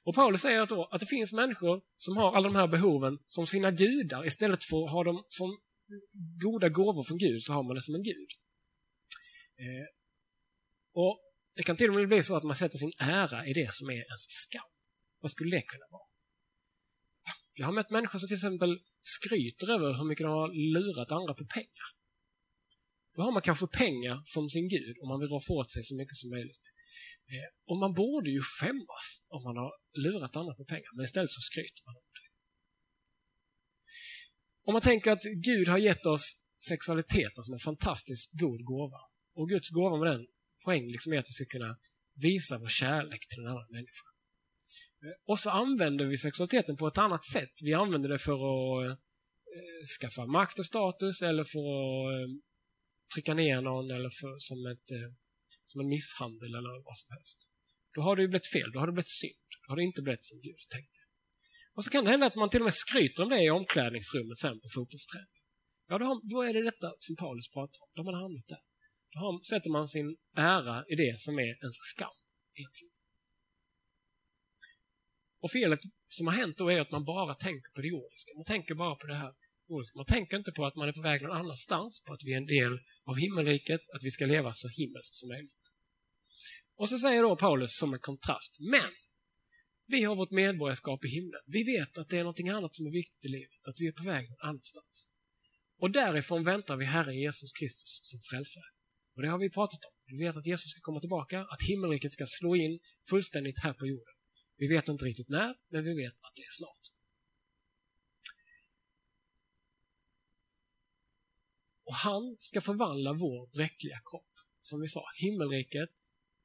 Och 0.03 0.15
Paulus 0.15 0.41
säger 0.41 0.61
att, 0.61 0.69
då, 0.69 0.89
att 0.91 0.99
det 0.99 1.05
finns 1.05 1.33
människor 1.33 1.81
som 1.97 2.17
har 2.17 2.35
alla 2.35 2.47
de 2.47 2.55
här 2.55 2.67
behoven 2.67 3.19
som 3.27 3.47
sina 3.47 3.71
gudar. 3.71 4.25
Istället 4.25 4.63
för 4.63 4.85
att 4.85 4.91
ha 4.91 5.03
dem 5.03 5.23
som 5.27 5.59
goda 6.43 6.69
gåvor 6.69 7.03
från 7.03 7.17
Gud 7.17 7.43
så 7.43 7.53
har 7.53 7.63
man 7.63 7.75
det 7.75 7.81
som 7.81 7.95
en 7.95 8.03
gud. 8.03 8.29
Eh, 9.57 9.87
och 10.93 11.19
det 11.59 11.63
kan 11.63 11.77
till 11.77 11.89
och 11.89 11.95
med 11.95 12.07
bli 12.07 12.23
så 12.23 12.35
att 12.35 12.43
man 12.43 12.55
sätter 12.55 12.77
sin 12.77 12.93
ära 12.99 13.47
i 13.47 13.53
det 13.53 13.73
som 13.73 13.89
är 13.89 13.93
ens 14.11 14.25
skam. 14.43 14.69
Vad 15.21 15.31
skulle 15.31 15.55
det 15.57 15.61
kunna 15.61 15.87
vara? 15.91 16.09
Jag 17.53 17.65
har 17.65 17.73
mött 17.73 17.89
människor 17.89 18.19
som 18.19 18.27
till 18.27 18.41
exempel 18.41 18.71
skryter 19.01 19.67
över 19.75 19.89
hur 19.97 20.05
mycket 20.09 20.25
de 20.27 20.31
har 20.41 20.49
lurat 20.75 21.11
andra 21.11 21.33
på 21.33 21.45
pengar. 21.57 21.87
Då 23.15 23.21
har 23.21 23.31
man 23.31 23.41
kanske 23.41 23.67
pengar 23.67 24.21
som 24.25 24.49
sin 24.49 24.67
gud 24.75 24.95
och 25.01 25.07
man 25.07 25.19
vill 25.19 25.29
roffa 25.29 25.53
åt 25.53 25.71
sig 25.71 25.83
så 25.83 25.95
mycket 25.95 26.17
som 26.17 26.29
möjligt. 26.29 26.65
Eh, 27.33 27.49
och 27.69 27.77
man 27.83 27.93
borde 27.93 28.29
ju 28.29 28.41
skämmas 28.41 29.07
om 29.27 29.43
man 29.43 29.57
har 29.57 29.71
lurat 30.05 30.35
andra 30.35 30.53
på 30.55 30.65
pengar, 30.65 30.91
men 30.95 31.03
istället 31.03 31.31
så 31.31 31.41
skryter 31.49 31.81
man 31.85 31.95
om 31.95 32.09
det. 32.17 32.27
Om 34.67 34.73
man 34.73 34.81
tänker 34.81 35.11
att 35.11 35.23
Gud 35.47 35.67
har 35.67 35.77
gett 35.77 36.05
oss 36.05 36.25
sexualiteten 36.69 37.43
som 37.43 37.53
alltså 37.53 37.69
en 37.69 37.71
fantastiskt 37.71 38.31
god 38.43 38.61
gåva. 38.71 39.01
Och 39.37 39.49
Guds 39.49 39.69
gåva 39.69 39.97
med 39.97 40.07
den 40.13 40.25
poäng 40.65 40.91
liksom 40.91 41.13
är 41.13 41.17
att 41.17 41.29
vi 41.29 41.33
ska 41.33 41.45
kunna 41.45 41.77
visa 42.15 42.57
vår 42.57 42.67
kärlek 42.67 43.27
till 43.27 43.39
en 43.43 43.47
annan 43.47 43.67
människa. 43.69 44.07
Eh, 45.03 45.15
och 45.25 45.39
så 45.39 45.49
använder 45.49 46.05
vi 46.05 46.17
sexualiteten 46.17 46.77
på 46.77 46.87
ett 46.87 46.97
annat 46.97 47.25
sätt. 47.25 47.53
Vi 47.63 47.73
använder 47.73 48.09
det 48.09 48.19
för 48.19 48.33
att 48.33 48.89
eh, 48.89 48.95
skaffa 49.99 50.25
makt 50.25 50.59
och 50.59 50.65
status 50.65 51.21
eller 51.21 51.43
för 51.43 51.59
att 51.59 52.13
eh, 52.13 52.27
trycka 53.13 53.33
ner 53.33 53.61
någon 53.61 53.91
eller 53.91 54.09
för, 54.09 54.35
som, 54.39 54.65
ett, 54.65 54.89
som 55.63 55.81
en 55.81 55.87
misshandel 55.87 56.55
eller 56.55 56.83
vad 56.83 56.97
som 56.97 57.13
helst. 57.15 57.51
Då 57.95 58.01
har 58.01 58.15
det 58.15 58.21
ju 58.21 58.27
blivit 58.27 58.51
fel, 58.51 58.71
då 58.71 58.79
har 58.79 58.87
det 58.87 58.93
blivit 58.93 59.17
synd. 59.21 59.47
Då 59.61 59.71
har 59.71 59.75
det 59.77 59.83
inte 59.83 60.01
blivit 60.01 60.23
som 60.23 60.41
Gud 60.41 60.61
tänkte. 60.69 60.99
Och 61.73 61.83
så 61.85 61.91
kan 61.91 62.03
det 62.03 62.11
hända 62.11 62.25
att 62.25 62.35
man 62.35 62.49
till 62.49 62.61
och 62.61 62.69
med 62.69 62.73
skryter 62.73 63.23
om 63.23 63.29
det 63.29 63.43
i 63.43 63.49
omklädningsrummet 63.49 64.39
sen 64.39 64.59
på 64.61 64.67
fotbollsträning. 64.75 65.39
Ja, 65.87 65.97
då, 65.97 66.05
har, 66.05 66.29
då 66.31 66.41
är 66.41 66.53
det 66.53 66.63
detta 66.63 66.93
som 66.99 67.15
Paulus 67.15 67.47
pratar 67.53 67.79
om. 67.83 67.89
Då 67.93 67.99
har 67.99 68.11
man 68.11 68.21
hamnat 68.21 68.47
där. 68.47 68.63
Då 69.11 69.19
har, 69.19 69.41
sätter 69.43 69.69
man 69.69 69.87
sin 69.87 70.17
ära 70.35 70.85
i 70.87 70.95
det 70.95 71.19
som 71.19 71.39
är 71.39 71.57
ens 71.63 71.75
skam, 71.75 72.17
egentligen. 72.53 72.93
Och 75.39 75.51
felet 75.51 75.79
som 76.07 76.27
har 76.27 76.33
hänt 76.33 76.57
då 76.57 76.71
är 76.71 76.81
att 76.81 76.91
man 76.91 77.05
bara 77.05 77.33
tänker 77.33 77.71
på 77.71 77.81
det 77.81 77.87
jordiska. 77.87 78.31
Man 78.35 78.45
tänker 78.45 78.75
bara 78.75 78.95
på 78.95 79.07
det 79.07 79.15
här 79.15 79.33
jordiska. 79.69 79.97
Man 79.97 80.05
tänker 80.05 80.37
inte 80.37 80.51
på 80.51 80.65
att 80.65 80.75
man 80.75 80.87
är 80.89 80.93
på 80.93 81.01
väg 81.01 81.21
någon 81.21 81.37
annanstans, 81.37 82.03
på 82.05 82.13
att 82.13 82.23
vi 82.23 82.33
är 82.33 82.37
en 82.37 82.45
del 82.45 82.79
av 83.03 83.15
himmelriket, 83.17 83.81
att 83.95 84.03
vi 84.03 84.11
ska 84.11 84.25
leva 84.25 84.53
så 84.53 84.67
himmelskt 84.67 85.15
som 85.15 85.29
möjligt. 85.29 85.73
Och 86.75 86.89
så 86.89 86.99
säger 86.99 87.21
då 87.23 87.35
Paulus 87.35 87.77
som 87.77 87.93
en 87.93 87.99
kontrast, 87.99 88.57
men 88.59 88.91
vi 89.85 90.03
har 90.03 90.15
vårt 90.15 90.31
medborgarskap 90.31 91.05
i 91.05 91.07
himlen. 91.07 91.41
Vi 91.45 91.63
vet 91.63 91.97
att 91.97 92.09
det 92.09 92.17
är 92.17 92.23
något 92.23 92.39
annat 92.39 92.75
som 92.75 92.87
är 92.87 92.91
viktigt 92.91 93.25
i 93.25 93.27
livet, 93.27 93.67
att 93.67 93.79
vi 93.79 93.87
är 93.87 93.91
på 93.91 94.03
väg 94.03 94.29
någon 94.29 94.49
annanstans. 94.49 95.11
Och 95.77 95.91
därifrån 95.91 96.43
väntar 96.43 96.75
vi 96.77 96.85
Herren 96.85 97.19
Jesus 97.19 97.53
Kristus 97.53 97.99
som 98.03 98.19
frälsare. 98.29 98.69
Och 99.19 99.23
det 99.23 99.31
har 99.31 99.39
vi 99.39 99.49
pratat 99.49 99.85
om. 99.85 99.93
Vi 100.05 100.17
vet 100.25 100.37
att 100.37 100.45
Jesus 100.45 100.71
ska 100.71 100.81
komma 100.81 100.99
tillbaka, 100.99 101.39
att 101.41 101.61
himmelriket 101.69 102.13
ska 102.13 102.25
slå 102.27 102.55
in 102.55 102.79
fullständigt 103.09 103.59
här 103.63 103.73
på 103.73 103.85
jorden. 103.85 104.13
Vi 104.57 104.67
vet 104.67 104.87
inte 104.87 105.05
riktigt 105.05 105.29
när, 105.29 105.55
men 105.69 105.83
vi 105.83 105.93
vet 105.93 106.13
att 106.13 106.35
det 106.35 106.41
är 106.41 106.51
snart. 106.51 106.85
Och 111.83 111.95
han 111.95 112.37
ska 112.39 112.61
förvandla 112.61 113.13
vår 113.13 113.47
bräckliga 113.47 113.99
kropp. 114.11 114.33
Som 114.61 114.81
vi 114.81 114.87
sa, 114.87 115.03
himmelriket 115.15 115.89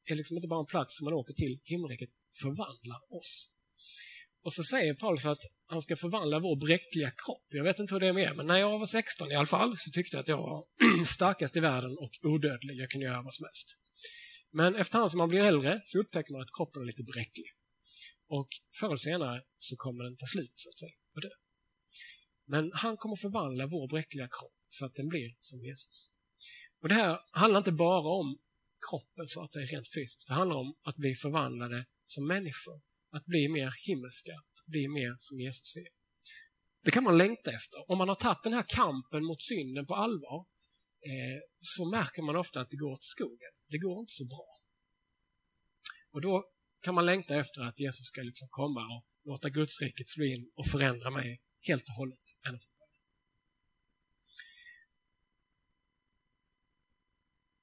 är 0.04 0.14
liksom 0.14 0.36
inte 0.36 0.48
bara 0.48 0.60
en 0.60 0.66
plats 0.66 0.96
som 0.96 1.04
man 1.04 1.14
åker 1.14 1.34
till. 1.34 1.60
Himmelriket 1.64 2.10
förvandlar 2.42 3.00
oss. 3.18 3.54
Och 4.44 4.52
så 4.52 4.62
säger 4.62 4.94
Paulus 4.94 5.26
att 5.26 5.42
han 5.66 5.82
ska 5.82 5.96
förvandla 5.96 6.38
vår 6.38 6.56
bräckliga 6.56 7.10
kropp. 7.10 7.46
Jag 7.48 7.64
vet 7.64 7.78
inte 7.78 7.94
hur 7.94 8.00
det 8.00 8.08
är 8.08 8.12
med 8.12 8.22
er, 8.22 8.34
men 8.34 8.46
när 8.46 8.58
jag 8.58 8.78
var 8.78 8.86
16 8.86 9.32
i 9.32 9.34
alla 9.34 9.46
fall 9.46 9.76
så 9.76 9.90
tyckte 9.90 10.16
jag 10.16 10.22
att 10.22 10.28
jag 10.28 10.36
var 10.36 10.64
starkast 11.16 11.56
i 11.56 11.60
världen 11.60 11.98
och 11.98 12.10
odödlig. 12.22 12.74
Jag 12.76 12.90
kunde 12.90 13.06
göra 13.06 13.22
vad 13.22 13.34
som 13.34 13.44
helst. 13.44 13.68
Men 14.50 14.74
efterhand 14.74 15.10
som 15.10 15.18
man 15.18 15.28
blir 15.28 15.40
äldre 15.40 15.80
så 15.84 15.98
upptäcker 15.98 16.32
man 16.32 16.42
att 16.42 16.56
kroppen 16.58 16.82
är 16.82 16.86
lite 16.86 17.02
bräcklig. 17.02 17.46
Och 18.28 18.48
förr 18.80 18.86
eller 18.86 18.96
senare 18.96 19.42
så 19.58 19.76
kommer 19.76 20.04
den 20.04 20.16
ta 20.16 20.26
slut, 20.26 20.52
så 20.56 20.68
att 20.70 20.78
säga, 20.78 20.96
och 21.14 21.20
dö. 21.20 21.28
Men 22.46 22.70
han 22.74 22.96
kommer 22.96 23.16
förvandla 23.16 23.66
vår 23.66 23.88
bräckliga 23.88 24.28
kropp 24.28 24.58
så 24.68 24.86
att 24.86 24.94
den 24.94 25.08
blir 25.08 25.36
som 25.38 25.64
Jesus. 25.64 26.10
Och 26.82 26.88
det 26.88 26.94
här 26.94 27.20
handlar 27.30 27.58
inte 27.58 27.72
bara 27.72 28.08
om 28.20 28.38
kroppen, 28.90 29.26
så 29.28 29.42
att 29.42 29.52
säga, 29.52 29.66
rent 29.66 29.88
fysiskt. 29.94 30.28
Det 30.28 30.34
handlar 30.34 30.56
om 30.56 30.74
att 30.82 30.96
bli 30.96 31.14
förvandlade 31.14 31.86
som 32.06 32.26
människor. 32.26 32.80
Att 33.16 33.26
bli 33.32 33.48
mer 33.48 33.70
himmelska, 33.86 34.32
att 34.58 34.66
bli 34.66 34.88
mer 34.88 35.16
som 35.18 35.40
Jesus 35.40 35.76
är. 35.76 35.90
Det 36.84 36.90
kan 36.90 37.04
man 37.04 37.18
längta 37.18 37.50
efter. 37.52 37.90
Om 37.90 37.98
man 37.98 38.08
har 38.08 38.14
tagit 38.14 38.42
den 38.42 38.52
här 38.52 38.66
kampen 38.68 39.24
mot 39.24 39.42
synden 39.42 39.86
på 39.86 39.94
allvar 39.94 40.46
eh, 41.10 41.40
så 41.60 41.90
märker 41.90 42.22
man 42.22 42.36
ofta 42.36 42.60
att 42.60 42.70
det 42.70 42.76
går 42.76 42.92
åt 42.92 43.04
skogen. 43.04 43.52
Det 43.68 43.78
går 43.78 44.00
inte 44.00 44.12
så 44.12 44.24
bra. 44.24 44.48
Och 46.10 46.20
då 46.20 46.44
kan 46.82 46.94
man 46.94 47.06
längta 47.06 47.36
efter 47.36 47.62
att 47.62 47.80
Jesus 47.80 48.06
ska 48.06 48.22
liksom 48.22 48.48
komma 48.50 48.80
och 48.94 49.04
låta 49.24 49.48
Guds 49.48 49.80
riket 49.82 50.08
slå 50.08 50.24
in 50.24 50.50
och 50.54 50.66
förändra 50.66 51.10
mig 51.10 51.40
helt 51.60 51.88
och 51.88 51.94
hållet. 51.94 52.24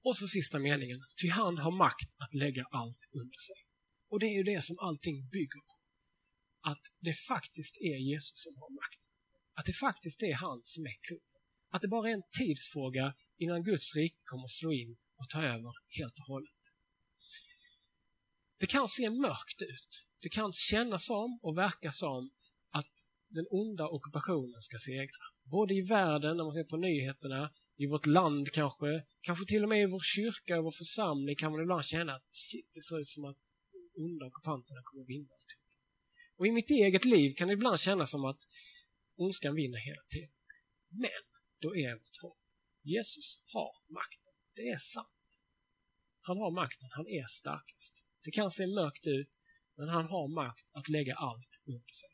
Och 0.04 0.18
så 0.18 0.28
sista 0.28 0.60
meningen. 0.60 1.00
Ty 1.22 1.30
han 1.30 1.58
har 1.58 1.72
makt 1.72 2.16
att 2.18 2.34
lägga 2.34 2.66
allt 2.72 3.10
under 3.12 3.38
sig. 3.38 3.71
Och 4.12 4.19
det 4.19 4.26
är 4.26 4.38
ju 4.38 4.43
det 4.43 4.62
som 4.63 4.80
allting 4.80 5.30
bygger 5.30 5.60
på. 5.60 5.76
Att 6.62 6.82
det 7.00 7.13
faktiskt 7.13 7.78
är 7.78 7.97
Jesus 7.97 8.43
som 8.43 8.56
har 8.62 8.69
makt. 8.69 9.02
Att 9.54 9.65
det 9.65 9.74
faktiskt 9.74 10.24
är 10.24 10.34
han 10.34 10.62
som 10.63 10.86
är 10.86 10.97
kung. 11.10 11.28
Att 11.69 11.82
det 11.82 11.88
bara 11.88 12.10
är 12.10 12.13
en 12.13 12.30
tidsfråga 12.38 13.13
innan 13.38 13.63
Guds 13.63 13.95
rike 13.95 14.17
kommer 14.24 14.43
att 14.43 14.52
slå 14.52 14.71
in 14.71 14.97
och 15.17 15.30
ta 15.30 15.43
över 15.43 15.71
helt 16.00 16.19
och 16.19 16.26
hållet. 16.26 16.62
Det 18.60 18.67
kan 18.67 18.88
se 18.88 19.10
mörkt 19.10 19.62
ut. 19.62 19.91
Det 20.21 20.30
kan 20.30 20.54
kännas 20.54 21.06
som 21.06 21.39
och 21.41 21.58
verka 21.58 21.91
som 21.91 22.32
att 22.71 22.93
den 23.30 23.45
onda 23.50 23.88
ockupationen 23.88 24.62
ska 24.62 24.78
segra. 24.78 25.24
Både 25.43 25.74
i 25.74 25.82
världen, 25.82 26.38
när 26.38 26.43
man 26.43 26.54
ser 26.54 26.63
på 26.63 26.78
nyheterna, 26.78 27.52
i 27.78 27.86
vårt 27.88 28.06
land 28.06 28.52
kanske, 28.52 29.04
kanske 29.21 29.45
till 29.45 29.63
och 29.63 29.69
med 29.69 29.82
i 29.82 29.86
vår 29.86 30.02
kyrka 30.04 30.58
och 30.58 30.63
vår 30.63 30.71
församling 30.71 31.36
kan 31.36 31.52
man 31.52 31.62
ibland 31.62 31.86
känna 31.86 32.15
att 32.15 32.28
shit, 32.30 32.69
det 32.74 32.84
ser 32.84 33.00
ut 33.00 33.10
som 33.10 33.26
att 33.26 33.51
onda 34.02 34.26
ockupanterna 34.26 34.82
kommer 34.84 35.06
vinna 35.06 35.34
allting. 35.34 35.60
Och 36.36 36.48
i 36.48 36.52
mitt 36.52 36.70
eget 36.70 37.06
liv 37.06 37.36
kan 37.36 37.48
det 37.48 37.54
ibland 37.54 37.80
kännas 37.80 38.12
som 38.12 38.26
att 38.26 38.42
ondskan 39.16 39.56
vinner 39.56 39.78
hela 39.78 40.02
tiden. 40.10 40.32
Men 40.90 41.22
då 41.60 41.76
är 41.76 41.94
vårt 41.94 42.22
hopp. 42.22 42.38
Jesus 42.82 43.46
har 43.54 43.76
makten. 43.88 44.34
Det 44.56 44.70
är 44.70 44.78
sant. 44.78 45.42
Han 46.22 46.38
har 46.38 46.52
makten. 46.52 46.90
Han 46.92 47.08
är 47.08 47.26
starkast. 47.26 48.04
Det 48.24 48.32
kan 48.32 48.52
se 48.52 48.68
mörkt 48.68 49.08
ut, 49.08 49.40
men 49.76 49.90
han 49.90 50.06
har 50.06 50.28
makt 50.28 50.68
att 50.72 50.90
lägga 50.90 51.16
allt 51.16 51.60
under 51.66 51.94
sig. 51.94 52.10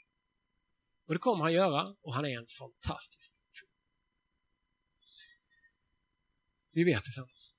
Och 1.06 1.14
det 1.14 1.20
kommer 1.20 1.44
han 1.44 1.54
göra 1.54 1.96
och 2.02 2.14
han 2.14 2.26
är 2.26 2.38
en 2.38 2.48
fantastisk 2.48 3.36
kung. 3.52 3.70
Vi 6.72 6.86
ber 6.86 7.00
tillsammans. 7.00 7.54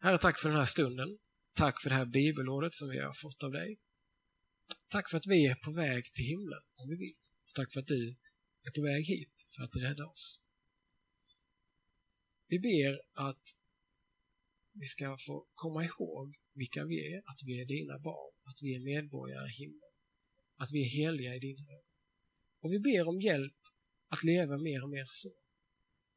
Herre, 0.00 0.18
tack 0.18 0.38
för 0.38 0.48
den 0.48 0.58
här 0.58 0.66
stunden. 0.66 1.18
Tack 1.54 1.82
för 1.82 1.90
det 1.90 1.96
här 1.96 2.06
bibelordet 2.06 2.74
som 2.74 2.88
vi 2.88 2.98
har 2.98 3.12
fått 3.12 3.42
av 3.42 3.52
dig. 3.52 3.78
Tack 4.88 5.10
för 5.10 5.16
att 5.16 5.26
vi 5.26 5.46
är 5.46 5.54
på 5.54 5.72
väg 5.72 6.12
till 6.12 6.24
himlen 6.24 6.62
om 6.74 6.88
vi 6.88 6.96
vill. 6.96 7.16
Tack 7.54 7.72
för 7.72 7.80
att 7.80 7.86
du 7.86 8.16
är 8.62 8.70
på 8.70 8.82
väg 8.82 9.04
hit 9.04 9.46
för 9.56 9.62
att 9.62 9.76
rädda 9.76 10.06
oss. 10.06 10.46
Vi 12.48 12.58
ber 12.58 13.00
att 13.12 13.44
vi 14.72 14.86
ska 14.86 15.16
få 15.26 15.46
komma 15.54 15.84
ihåg 15.84 16.36
vilka 16.52 16.84
vi 16.84 17.14
är, 17.14 17.18
att 17.18 17.40
vi 17.46 17.60
är 17.60 17.64
dina 17.64 17.98
barn, 17.98 18.34
att 18.44 18.62
vi 18.62 18.74
är 18.74 18.80
medborgare 18.80 19.48
i 19.48 19.52
himlen, 19.52 19.90
att 20.56 20.72
vi 20.72 20.80
är 20.84 20.88
heliga 20.88 21.34
i 21.34 21.38
dina 21.38 21.62
ögon. 21.62 21.94
Och 22.60 22.72
vi 22.72 22.78
ber 22.78 23.08
om 23.08 23.20
hjälp 23.20 23.56
att 24.08 24.24
leva 24.24 24.58
mer 24.58 24.82
och 24.82 24.90
mer 24.90 25.06
så. 25.08 25.32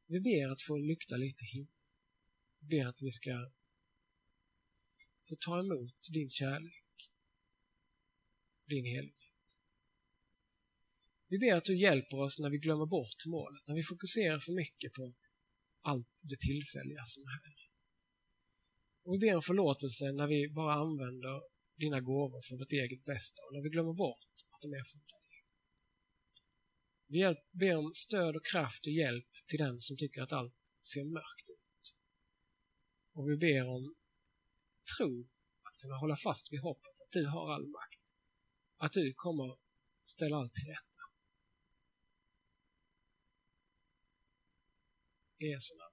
Vi 0.07 0.19
ber 0.19 0.51
att 0.51 0.61
få 0.61 0.77
lykta 0.77 1.17
lite 1.17 1.45
himmel. 1.45 1.73
Vi 2.59 2.67
ber 2.67 2.85
att 2.87 3.01
vi 3.01 3.11
ska 3.11 3.51
få 5.29 5.35
ta 5.35 5.59
emot 5.59 5.99
din 6.13 6.29
kärlek, 6.29 6.83
din 8.65 8.85
helighet. 8.85 9.17
Vi 11.29 11.37
ber 11.37 11.53
att 11.55 11.65
du 11.65 11.81
hjälper 11.81 12.17
oss 12.19 12.39
när 12.39 12.49
vi 12.49 12.57
glömmer 12.57 12.85
bort 12.85 13.25
målet, 13.25 13.67
när 13.67 13.75
vi 13.75 13.83
fokuserar 13.83 14.39
för 14.39 14.53
mycket 14.53 14.93
på 14.93 15.13
allt 15.81 16.13
det 16.23 16.39
tillfälliga 16.39 17.03
som 17.05 17.23
är 17.23 17.37
här. 17.45 17.57
Och 19.03 19.13
vi 19.13 19.17
ber 19.17 19.35
om 19.35 19.41
förlåtelse 19.41 20.05
när 20.11 20.27
vi 20.27 20.49
bara 20.49 20.73
använder 20.73 21.41
dina 21.75 21.99
gåvor 22.01 22.41
för 22.47 22.55
vårt 22.57 22.73
eget 22.73 23.03
bästa 23.05 23.39
och 23.45 23.53
när 23.53 23.61
vi 23.61 23.69
glömmer 23.69 23.93
bort 23.93 24.33
att 24.53 24.61
de 24.61 24.73
är 24.73 24.83
från 24.91 25.01
dig. 25.01 25.17
Vi 27.13 27.19
ber 27.59 27.77
om 27.77 27.91
stöd 27.95 28.35
och 28.35 28.45
kraft 28.45 28.87
och 28.87 28.93
hjälp 28.93 29.31
till 29.47 29.59
den 29.59 29.81
som 29.81 29.97
tycker 29.97 30.21
att 30.21 30.31
allt 30.31 30.59
ser 30.93 31.03
mörkt 31.03 31.49
ut. 31.49 31.95
Och 33.13 33.29
vi 33.29 33.37
ber 33.37 33.67
om 33.67 33.95
tro 34.97 35.27
att 35.63 35.77
kunna 35.77 35.95
hålla 35.95 36.15
fast 36.15 36.53
vid 36.53 36.61
hoppet 36.61 37.01
att 37.01 37.11
du 37.11 37.27
har 37.27 37.53
all 37.53 37.67
makt. 37.67 38.13
Att 38.77 38.93
du 38.93 39.13
kommer 39.13 39.57
ställa 40.05 40.37
allt 40.37 40.53
till 40.53 40.67
rätta. 40.67 41.03
Jesu 45.37 45.77
namn. 45.77 45.86